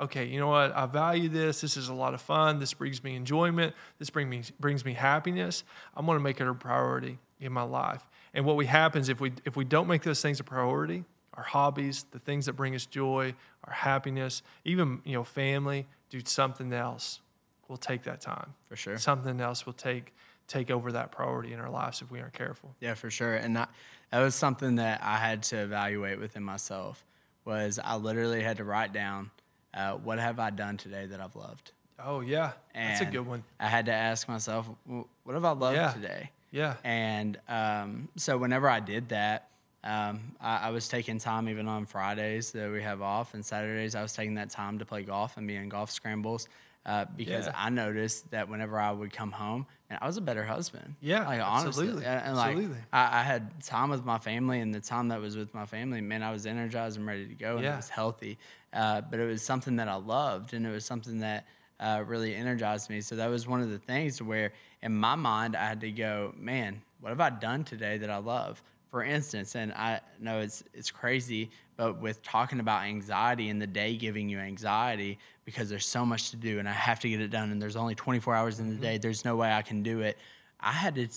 okay, 0.00 0.24
you 0.26 0.40
know 0.40 0.48
what? 0.48 0.74
I 0.76 0.86
value 0.86 1.28
this. 1.28 1.60
This 1.60 1.76
is 1.76 1.88
a 1.88 1.94
lot 1.94 2.14
of 2.14 2.20
fun. 2.20 2.58
This 2.58 2.74
brings 2.74 3.02
me 3.04 3.14
enjoyment. 3.14 3.74
This 3.98 4.10
bring 4.10 4.28
me 4.28 4.42
brings 4.60 4.84
me 4.84 4.92
happiness. 4.92 5.64
I'm 5.96 6.04
going 6.06 6.18
to 6.18 6.22
make 6.22 6.40
it 6.40 6.46
a 6.48 6.54
priority 6.54 7.18
in 7.40 7.52
my 7.52 7.62
life. 7.62 8.06
And 8.34 8.44
what 8.44 8.56
we 8.56 8.66
happens 8.66 9.08
if 9.08 9.20
we 9.20 9.32
if 9.44 9.56
we 9.56 9.64
don't 9.64 9.86
make 9.88 10.02
those 10.02 10.20
things 10.20 10.38
a 10.40 10.44
priority, 10.44 11.04
our 11.36 11.42
hobbies, 11.42 12.04
the 12.10 12.18
things 12.18 12.46
that 12.46 12.54
bring 12.54 12.74
us 12.74 12.86
joy, 12.86 13.34
our 13.64 13.72
happiness, 13.72 14.42
even 14.64 15.00
you 15.04 15.14
know 15.14 15.24
family, 15.24 15.86
do 16.10 16.20
something 16.24 16.72
else. 16.72 17.20
We'll 17.68 17.78
take 17.78 18.02
that 18.04 18.20
time. 18.20 18.54
For 18.68 18.76
sure. 18.76 18.98
Something 18.98 19.40
else 19.40 19.66
will 19.66 19.72
take 19.72 20.14
take 20.46 20.70
over 20.70 20.92
that 20.92 21.10
priority 21.10 21.52
in 21.52 21.60
our 21.60 21.70
lives 21.70 22.02
if 22.02 22.10
we 22.10 22.20
aren't 22.20 22.34
careful. 22.34 22.74
Yeah, 22.80 22.92
for 22.94 23.10
sure. 23.10 23.34
And 23.34 23.56
that, 23.56 23.70
that 24.10 24.20
was 24.20 24.34
something 24.34 24.76
that 24.76 25.00
I 25.02 25.16
had 25.16 25.42
to 25.44 25.56
evaluate 25.56 26.20
within 26.20 26.42
myself. 26.42 27.02
Was 27.46 27.78
I 27.82 27.96
literally 27.96 28.42
had 28.42 28.58
to 28.58 28.64
write 28.64 28.92
down 28.92 29.30
uh, 29.72 29.94
what 29.94 30.18
have 30.18 30.38
I 30.38 30.50
done 30.50 30.76
today 30.76 31.06
that 31.06 31.20
I've 31.20 31.34
loved. 31.36 31.72
Oh 31.98 32.20
yeah, 32.20 32.52
that's 32.74 33.00
a 33.00 33.04
good 33.06 33.26
one. 33.26 33.42
I 33.58 33.68
had 33.68 33.86
to 33.86 33.92
ask 33.92 34.28
myself, 34.28 34.68
"Wh- 34.88 35.02
what 35.24 35.34
have 35.34 35.44
I 35.44 35.52
loved 35.52 35.76
Yeah. 35.76 35.92
today? 35.92 36.30
Yeah. 36.50 36.74
And 36.84 37.38
um, 37.48 38.08
so 38.16 38.36
whenever 38.36 38.68
I 38.68 38.80
did 38.80 39.08
that, 39.08 39.48
um, 39.84 40.20
I, 40.40 40.68
I 40.68 40.70
was 40.70 40.88
taking 40.88 41.18
time 41.18 41.48
even 41.48 41.68
on 41.68 41.84
Fridays 41.86 42.50
that 42.52 42.72
we 42.72 42.82
have 42.82 43.02
off 43.02 43.34
and 43.34 43.44
Saturdays. 43.44 43.94
I 43.94 44.02
was 44.02 44.14
taking 44.14 44.34
that 44.34 44.50
time 44.50 44.78
to 44.78 44.84
play 44.84 45.02
golf 45.02 45.36
and 45.36 45.46
be 45.46 45.56
in 45.56 45.68
golf 45.68 45.90
scrambles 45.90 46.48
uh, 46.86 47.04
because 47.16 47.46
Yeah. 47.46 47.52
I 47.54 47.70
noticed 47.70 48.30
that 48.30 48.48
whenever 48.48 48.78
I 48.78 48.92
would 48.92 49.12
come 49.12 49.30
home, 49.30 49.66
and 49.90 49.98
I 50.00 50.06
was 50.06 50.16
a 50.16 50.20
better 50.20 50.44
husband. 50.44 50.96
Yeah, 51.00 51.26
like 51.26 51.40
honestly, 51.40 51.68
absolutely, 51.86 52.04
and, 52.06 52.26
and, 52.26 52.36
like 52.36 52.56
absolutely. 52.56 52.80
I, 52.92 53.20
I 53.20 53.22
had 53.22 53.62
time 53.62 53.90
with 53.90 54.04
my 54.04 54.18
family, 54.18 54.60
and 54.60 54.74
the 54.74 54.80
time 54.80 55.08
that 55.08 55.20
was 55.20 55.36
with 55.36 55.52
my 55.54 55.66
family, 55.66 56.00
man, 56.00 56.22
I 56.22 56.32
was 56.32 56.46
energized 56.46 56.96
and 56.96 57.06
ready 57.06 57.26
to 57.26 57.34
go, 57.34 57.56
and 57.56 57.64
Yeah. 57.64 57.74
it 57.74 57.76
was 57.76 57.88
healthy. 57.90 58.38
Uh, 58.72 59.02
but 59.02 59.20
it 59.20 59.26
was 59.26 59.42
something 59.42 59.76
that 59.76 59.88
I 59.88 59.94
loved, 59.96 60.54
and 60.54 60.66
it 60.66 60.70
was 60.70 60.84
something 60.84 61.20
that 61.20 61.46
uh, 61.80 62.02
really 62.06 62.34
energized 62.34 62.88
me. 62.90 63.00
So 63.00 63.16
that 63.16 63.28
was 63.28 63.46
one 63.46 63.60
of 63.60 63.70
the 63.70 63.78
things 63.78 64.20
where, 64.20 64.52
in 64.82 64.94
my 64.94 65.14
mind, 65.14 65.56
I 65.56 65.66
had 65.66 65.80
to 65.82 65.90
go, 65.90 66.34
man, 66.36 66.82
what 67.00 67.10
have 67.10 67.20
I 67.20 67.30
done 67.30 67.64
today 67.64 67.98
that 67.98 68.10
I 68.10 68.16
love? 68.18 68.62
For 68.90 69.02
instance, 69.02 69.56
and 69.56 69.72
I 69.72 70.00
know 70.20 70.38
it's 70.40 70.62
it's 70.72 70.90
crazy, 70.90 71.50
but 71.76 72.00
with 72.00 72.22
talking 72.22 72.60
about 72.60 72.82
anxiety 72.84 73.48
and 73.48 73.60
the 73.60 73.66
day 73.66 73.96
giving 73.96 74.28
you 74.28 74.38
anxiety 74.38 75.18
because 75.44 75.68
there's 75.68 75.86
so 75.86 76.06
much 76.06 76.30
to 76.30 76.36
do 76.36 76.58
and 76.60 76.68
I 76.68 76.72
have 76.72 77.00
to 77.00 77.08
get 77.08 77.20
it 77.20 77.28
done, 77.28 77.50
and 77.50 77.60
there's 77.60 77.76
only 77.76 77.94
24 77.94 78.34
hours 78.34 78.60
in 78.60 78.68
the 78.68 78.74
mm-hmm. 78.74 78.82
day. 78.82 78.98
There's 78.98 79.24
no 79.24 79.36
way 79.36 79.52
I 79.52 79.62
can 79.62 79.82
do 79.82 80.00
it. 80.00 80.16
I 80.60 80.72
had 80.72 80.94
to 80.94 81.08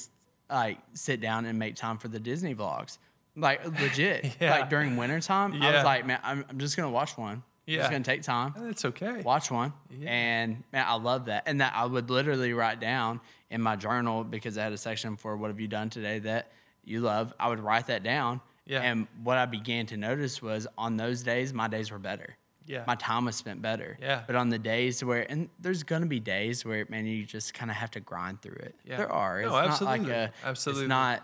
like 0.49 0.80
sit 0.93 1.21
down 1.21 1.45
and 1.45 1.58
make 1.60 1.75
time 1.75 1.97
for 1.97 2.08
the 2.08 2.19
Disney 2.19 2.56
vlogs. 2.56 2.97
Like 3.36 3.63
legit. 3.80 4.36
Yeah. 4.41 4.51
Like 4.51 4.69
during 4.69 4.97
wintertime, 4.97 5.53
I 5.53 5.58
Yeah. 5.58 5.75
was 5.75 5.84
like, 5.84 6.06
man, 6.06 6.19
I'm, 6.23 6.45
I'm 6.49 6.60
just 6.60 6.75
gonna 6.75 6.89
watch 6.89 7.17
one. 7.17 7.43
Yeah. 7.67 7.80
just 7.80 7.91
gonna 7.91 8.03
take 8.03 8.23
time, 8.23 8.53
That's 8.58 8.86
okay. 8.86 9.21
watch 9.21 9.51
one. 9.51 9.73
Yeah. 9.91 10.10
And 10.10 10.63
man, 10.71 10.86
I 10.88 10.95
love 10.95 11.25
that. 11.25 11.43
And 11.45 11.60
that 11.60 11.73
I 11.75 11.86
would 11.86 12.10
literally 12.10 12.53
write 12.53 12.80
down 12.80 13.19
in 13.49 13.62
my 13.62 13.75
journal 13.75 14.23
because 14.23 14.58
I 14.58 14.63
had 14.63 14.73
a 14.73 14.77
section 14.77 15.17
for 15.17 15.36
what 15.36 15.49
have 15.49 15.60
you 15.60 15.67
done 15.67 15.89
today 15.89 16.19
that 16.19 16.51
you 16.88 17.02
love. 17.02 17.34
I 17.39 17.50
would 17.50 17.60
write 17.60 17.88
that 17.88 18.04
down. 18.04 18.41
Yeah. 18.65 18.82
And 18.82 19.08
what 19.23 19.38
I 19.38 19.45
began 19.45 19.86
to 19.88 19.97
notice 19.97 20.41
was 20.41 20.67
on 20.78 20.97
those 20.97 21.23
days, 21.23 21.54
my 21.54 21.67
days 21.67 21.91
were 21.91 22.00
better. 22.00 22.36
Yeah. 22.65 22.84
My 22.86 22.95
time 22.95 23.23
was 23.26 23.36
spent 23.38 23.62
better. 23.62 23.97
Yeah. 24.02 24.23
But 24.28 24.36
on 24.36 24.50
the 24.50 24.60
days 24.60 25.02
where, 25.04 25.30
and 25.32 25.47
there's 25.60 25.84
gonna 25.84 26.06
be 26.06 26.19
days 26.19 26.65
where, 26.65 26.86
man, 26.89 27.06
you 27.06 27.23
just 27.26 27.54
kind 27.54 27.71
of 27.71 27.78
have 27.78 27.91
to 27.91 28.02
grind 28.02 28.41
through 28.41 28.58
it. 28.60 28.76
Yeah. 28.84 28.97
There 28.97 29.12
are. 29.12 29.41
No, 29.41 29.47
It's 29.47 29.54
not 29.54 29.67
absolutely. 29.69 30.00
like 30.00 30.10
a, 30.17 30.34
Absolutely. 30.43 30.84
It's 30.84 30.89
not 30.89 31.23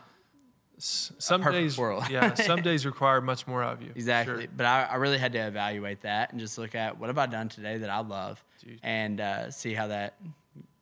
Some 0.78 1.41
perfect 1.41 1.62
days, 1.62 1.78
world. 1.78 2.06
yeah, 2.10 2.34
some 2.34 2.62
days 2.62 2.86
require 2.93 3.19
much 3.21 3.45
more 3.45 3.62
of 3.63 3.82
you. 3.82 3.91
Exactly. 3.95 4.43
Sure. 4.43 4.52
But 4.56 4.65
I, 4.65 4.84
I 4.84 4.95
really 4.95 5.17
had 5.17 5.34
to 5.34 5.39
evaluate 5.39 6.02
that 6.02 6.32
and 6.32 6.39
just 6.39 6.58
look 6.58 6.76
at 6.76 6.97
what 6.99 7.08
have 7.08 7.17
I 7.17 7.26
done 7.26 7.49
today 7.49 7.78
that 7.78 7.89
I 7.89 7.99
love 7.99 8.43
Dude. 8.63 8.80
and 8.84 9.19
uh, 9.19 9.52
see 9.52 9.73
how 9.73 9.88
that 9.88 10.15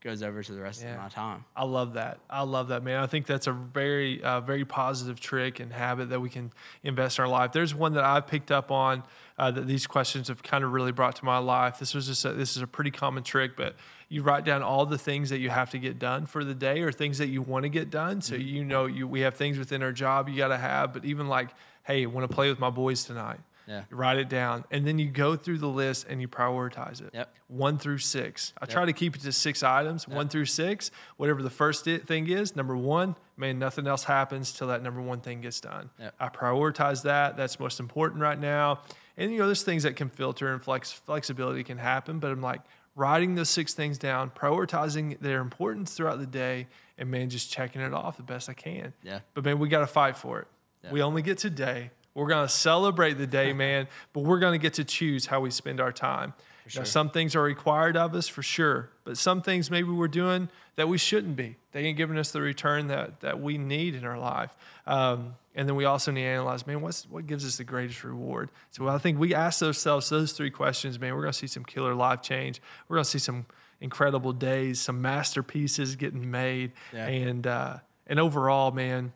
goes 0.01 0.23
over 0.23 0.41
to 0.41 0.51
the 0.51 0.61
rest 0.61 0.81
Yeah. 0.81 0.95
of 0.95 1.01
my 1.01 1.09
time. 1.09 1.45
I 1.55 1.63
love 1.63 1.93
that. 1.93 2.19
I 2.29 2.41
love 2.41 2.69
that, 2.69 2.83
man. 2.83 3.01
I 3.03 3.05
think 3.07 3.27
that's 3.27 3.45
a 3.47 3.51
very, 3.51 4.21
uh, 4.23 4.41
very 4.41 4.65
positive 4.65 5.19
trick 5.19 5.59
and 5.59 5.71
habit 5.71 6.09
that 6.09 6.19
we 6.19 6.29
can 6.29 6.51
invest 6.83 7.19
in 7.19 7.23
our 7.23 7.29
life. 7.29 7.51
There's 7.51 7.75
one 7.75 7.93
that 7.93 8.03
I've 8.03 8.25
picked 8.25 8.51
up 8.51 8.71
on 8.71 9.03
uh, 9.37 9.51
that 9.51 9.67
these 9.67 9.85
questions 9.85 10.27
have 10.27 10.41
kind 10.41 10.63
of 10.63 10.71
really 10.73 10.91
brought 10.91 11.15
to 11.17 11.25
my 11.25 11.37
life. 11.37 11.77
This 11.79 11.93
was 11.93 12.07
just 12.07 12.25
a, 12.25 12.33
this 12.33 12.55
is 12.57 12.63
a 12.63 12.67
pretty 12.67 12.89
common 12.91 13.21
trick, 13.23 13.55
but 13.55 13.75
you 14.09 14.23
write 14.23 14.43
down 14.43 14.63
all 14.63 14.85
the 14.87 14.97
things 14.97 15.29
that 15.29 15.39
you 15.39 15.49
have 15.51 15.69
to 15.71 15.77
get 15.79 15.99
done 15.99 16.25
for 16.25 16.43
the 16.43 16.55
day 16.55 16.81
or 16.81 16.91
things 16.91 17.19
that 17.19 17.27
you 17.27 17.41
want 17.43 17.63
to 17.63 17.69
get 17.69 17.89
done. 17.91 18.21
So 18.21 18.35
you 18.35 18.63
know 18.65 18.87
you 18.87 19.07
we 19.07 19.21
have 19.21 19.35
things 19.35 19.57
within 19.59 19.83
our 19.83 19.91
job 19.93 20.27
you 20.27 20.35
got 20.35 20.47
to 20.49 20.57
have, 20.57 20.93
but 20.93 21.05
even 21.05 21.27
like, 21.27 21.49
hey, 21.83 22.03
I 22.03 22.05
want 22.07 22.27
to 22.29 22.35
play 22.35 22.49
with 22.49 22.59
my 22.59 22.69
boys 22.71 23.03
tonight. 23.03 23.39
Yeah. 23.71 23.83
Write 23.89 24.17
it 24.17 24.27
down, 24.27 24.65
and 24.69 24.85
then 24.85 24.99
you 24.99 25.09
go 25.09 25.37
through 25.37 25.59
the 25.59 25.69
list 25.69 26.05
and 26.09 26.19
you 26.19 26.27
prioritize 26.27 27.01
it. 27.01 27.11
Yep. 27.13 27.33
One 27.47 27.77
through 27.77 27.99
six. 27.99 28.51
I 28.61 28.65
try 28.65 28.83
to 28.83 28.91
keep 28.91 29.15
it 29.15 29.21
to 29.21 29.31
six 29.31 29.63
items, 29.63 30.09
one 30.09 30.27
through 30.27 30.45
six. 30.45 30.91
Whatever 31.15 31.41
the 31.41 31.49
first 31.49 31.85
thing 31.85 32.27
is, 32.27 32.53
number 32.53 32.75
one, 32.75 33.15
man, 33.37 33.59
nothing 33.59 33.87
else 33.87 34.03
happens 34.03 34.51
till 34.51 34.67
that 34.67 34.83
number 34.83 35.01
one 35.01 35.21
thing 35.21 35.39
gets 35.39 35.61
done. 35.61 35.89
Yep. 35.99 36.15
I 36.19 36.27
prioritize 36.27 37.03
that. 37.03 37.37
That's 37.37 37.61
most 37.61 37.79
important 37.79 38.21
right 38.21 38.39
now. 38.39 38.81
And 39.15 39.31
you 39.31 39.37
know, 39.37 39.45
there's 39.45 39.63
things 39.63 39.83
that 39.83 39.95
can 39.95 40.09
filter 40.09 40.51
and 40.51 40.61
flex 40.61 40.91
flexibility 40.91 41.63
can 41.63 41.77
happen, 41.77 42.19
but 42.19 42.31
I'm 42.31 42.41
like 42.41 42.61
writing 42.95 43.35
those 43.35 43.49
six 43.49 43.73
things 43.73 43.97
down, 43.97 44.31
prioritizing 44.31 45.17
their 45.19 45.39
importance 45.39 45.93
throughout 45.93 46.19
the 46.19 46.27
day, 46.27 46.67
and 46.97 47.09
man, 47.09 47.29
just 47.29 47.49
checking 47.49 47.81
it 47.81 47.93
off 47.93 48.17
the 48.17 48.23
best 48.23 48.49
I 48.49 48.53
can. 48.53 48.91
Yeah. 49.01 49.19
But 49.33 49.45
man, 49.45 49.59
we 49.59 49.69
got 49.69 49.79
to 49.79 49.87
fight 49.87 50.17
for 50.17 50.39
it. 50.39 50.47
Yeah. 50.83 50.91
We 50.91 51.01
only 51.01 51.21
get 51.21 51.37
today. 51.37 51.91
We're 52.13 52.27
going 52.27 52.45
to 52.45 52.53
celebrate 52.53 53.13
the 53.13 53.27
day, 53.27 53.53
man, 53.53 53.87
but 54.13 54.21
we're 54.21 54.39
going 54.39 54.59
to 54.59 54.61
get 54.61 54.73
to 54.75 54.83
choose 54.83 55.27
how 55.27 55.39
we 55.39 55.49
spend 55.49 55.79
our 55.79 55.91
time. 55.91 56.33
Now, 56.75 56.83
some 56.83 57.09
things 57.09 57.35
are 57.35 57.41
required 57.41 57.97
of 57.97 58.15
us 58.15 58.27
for 58.27 58.43
sure, 58.43 58.91
but 59.03 59.17
some 59.17 59.41
things 59.41 59.69
maybe 59.69 59.89
we're 59.89 60.07
doing 60.07 60.47
that 60.75 60.87
we 60.87 60.97
shouldn't 60.97 61.35
be. 61.35 61.57
They 61.71 61.81
ain't 61.81 61.97
giving 61.97 62.17
us 62.17 62.31
the 62.31 62.41
return 62.41 62.87
that, 62.87 63.19
that 63.21 63.41
we 63.41 63.57
need 63.57 63.95
in 63.95 64.05
our 64.05 64.17
life. 64.17 64.55
Um, 64.87 65.35
and 65.53 65.67
then 65.67 65.75
we 65.75 65.83
also 65.85 66.11
need 66.11 66.21
to 66.21 66.27
analyze, 66.27 66.65
man, 66.65 66.81
what's, 66.81 67.09
what 67.09 67.27
gives 67.27 67.45
us 67.45 67.57
the 67.57 67.65
greatest 67.65 68.03
reward? 68.03 68.51
So 68.69 68.87
I 68.87 68.99
think 68.99 69.19
we 69.19 69.33
ask 69.33 69.61
ourselves 69.61 70.07
those 70.09 70.31
three 70.31 70.51
questions, 70.51 70.97
man, 70.99 71.13
we're 71.13 71.23
going 71.23 71.33
to 71.33 71.37
see 71.37 71.47
some 71.47 71.65
killer 71.65 71.93
life 71.93 72.21
change. 72.21 72.61
We're 72.87 72.97
going 72.97 73.03
to 73.03 73.09
see 73.09 73.19
some 73.19 73.45
incredible 73.81 74.31
days, 74.31 74.79
some 74.79 75.01
masterpieces 75.01 75.95
getting 75.97 76.29
made. 76.31 76.71
Yeah. 76.93 77.07
And, 77.07 77.47
uh, 77.47 77.77
and 78.07 78.19
overall, 78.19 78.71
man, 78.71 79.11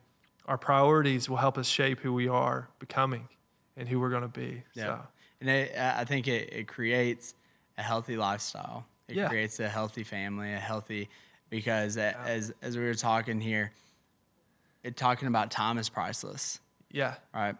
our 0.46 0.58
priorities 0.58 1.28
will 1.28 1.36
help 1.36 1.58
us 1.58 1.66
shape 1.66 2.00
who 2.00 2.12
we 2.12 2.28
are 2.28 2.68
becoming 2.78 3.28
and 3.76 3.88
who 3.88 4.00
we're 4.00 4.10
going 4.10 4.22
to 4.22 4.28
be. 4.28 4.62
Yeah. 4.74 4.84
So, 4.84 5.00
And 5.40 5.50
it, 5.50 5.76
I 5.78 6.04
think 6.04 6.28
it, 6.28 6.52
it 6.52 6.68
creates 6.68 7.34
a 7.76 7.82
healthy 7.82 8.16
lifestyle. 8.16 8.86
It 9.08 9.16
Yeah. 9.16 9.28
creates 9.28 9.60
a 9.60 9.68
healthy 9.68 10.02
family, 10.02 10.52
a 10.52 10.58
healthy, 10.58 11.08
because 11.50 11.96
a- 11.96 12.16
as, 12.18 12.52
as 12.62 12.76
we 12.76 12.84
were 12.84 12.94
talking 12.94 13.40
here, 13.40 13.72
it, 14.82 14.96
talking 14.96 15.28
about 15.28 15.50
time 15.50 15.78
is 15.78 15.88
priceless, 15.88 16.60
yeah. 16.90 17.14
right? 17.34 17.56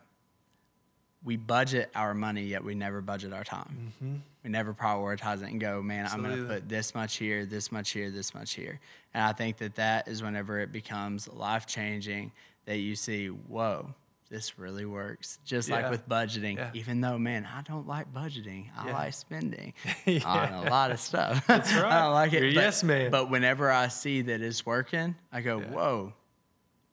We 1.24 1.36
budget 1.36 1.90
our 1.94 2.14
money, 2.14 2.44
yet 2.44 2.62
we 2.62 2.76
never 2.76 3.00
budget 3.00 3.32
our 3.32 3.42
time. 3.42 3.92
Mm-hmm. 4.00 4.14
We 4.44 4.50
never 4.50 4.72
prioritize 4.72 5.42
it 5.42 5.50
and 5.50 5.60
go, 5.60 5.82
man, 5.82 6.06
I'm 6.06 6.22
going 6.22 6.36
to 6.36 6.44
put 6.44 6.68
this 6.68 6.94
much 6.94 7.16
here, 7.16 7.44
this 7.46 7.72
much 7.72 7.90
here, 7.90 8.12
this 8.12 8.32
much 8.32 8.54
here. 8.54 8.78
And 9.12 9.24
I 9.24 9.32
think 9.32 9.56
that 9.56 9.74
that 9.74 10.06
is 10.06 10.22
whenever 10.22 10.60
it 10.60 10.70
becomes 10.70 11.26
life 11.26 11.66
changing 11.66 12.30
that 12.66 12.76
you 12.78 12.94
see, 12.96 13.28
whoa, 13.28 13.94
this 14.28 14.58
really 14.58 14.84
works. 14.84 15.38
Just 15.44 15.68
Yeah. 15.68 15.76
like 15.82 15.90
with 15.90 16.08
budgeting, 16.08 16.56
Yeah. 16.56 16.70
even 16.74 17.00
though, 17.00 17.16
man, 17.18 17.46
I 17.46 17.62
don't 17.62 17.86
like 17.86 18.12
budgeting, 18.12 18.66
I 18.76 18.88
Yeah. 18.88 18.92
like 18.94 19.14
spending 19.14 19.72
on 20.24 20.52
a 20.52 20.62
lot 20.68 20.90
of 20.90 21.00
stuff. 21.00 21.44
That's 21.48 21.72
I 21.74 21.82
right. 21.82 22.00
don't 22.02 22.12
like 22.12 22.32
it. 22.32 22.40
But, 22.40 22.52
yes 22.52 22.82
man. 22.82 23.10
But 23.10 23.30
whenever 23.30 23.70
I 23.70 23.88
see 23.88 24.22
that 24.22 24.40
it's 24.40 24.66
working, 24.66 25.14
I 25.32 25.40
go, 25.42 25.60
whoa, 25.60 26.12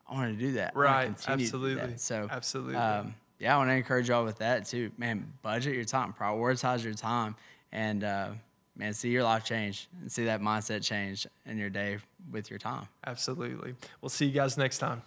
I 0.08 0.14
want 0.14 0.32
to 0.32 0.38
do 0.38 0.52
that. 0.54 0.76
Right. 0.76 1.06
do 1.08 1.12
that. 1.26 1.28
Absolutely. 1.30 1.96
So, 1.96 2.28
Absolutely. 2.30 2.76
um, 2.76 3.14
yeah, 3.40 3.54
I 3.54 3.58
want 3.58 3.70
to 3.70 3.74
encourage 3.74 4.08
y'all 4.08 4.24
with 4.24 4.38
that 4.38 4.66
too. 4.66 4.92
Man, 4.96 5.32
budget 5.42 5.74
your 5.74 5.84
time, 5.84 6.14
prioritize 6.18 6.84
your 6.84 6.94
time, 6.94 7.34
and 7.72 8.04
uh, 8.04 8.30
man, 8.76 8.94
see 8.94 9.08
your 9.10 9.24
life 9.24 9.44
change 9.44 9.88
and 10.00 10.10
see 10.12 10.26
that 10.26 10.40
mindset 10.40 10.84
change 10.84 11.26
in 11.46 11.58
your 11.58 11.70
day 11.70 11.98
with 12.30 12.48
your 12.48 12.60
time. 12.60 12.86
Absolutely. 13.04 13.74
We'll 14.00 14.08
see 14.08 14.26
you 14.26 14.32
guys 14.32 14.56
next 14.56 14.78
time. 14.78 15.02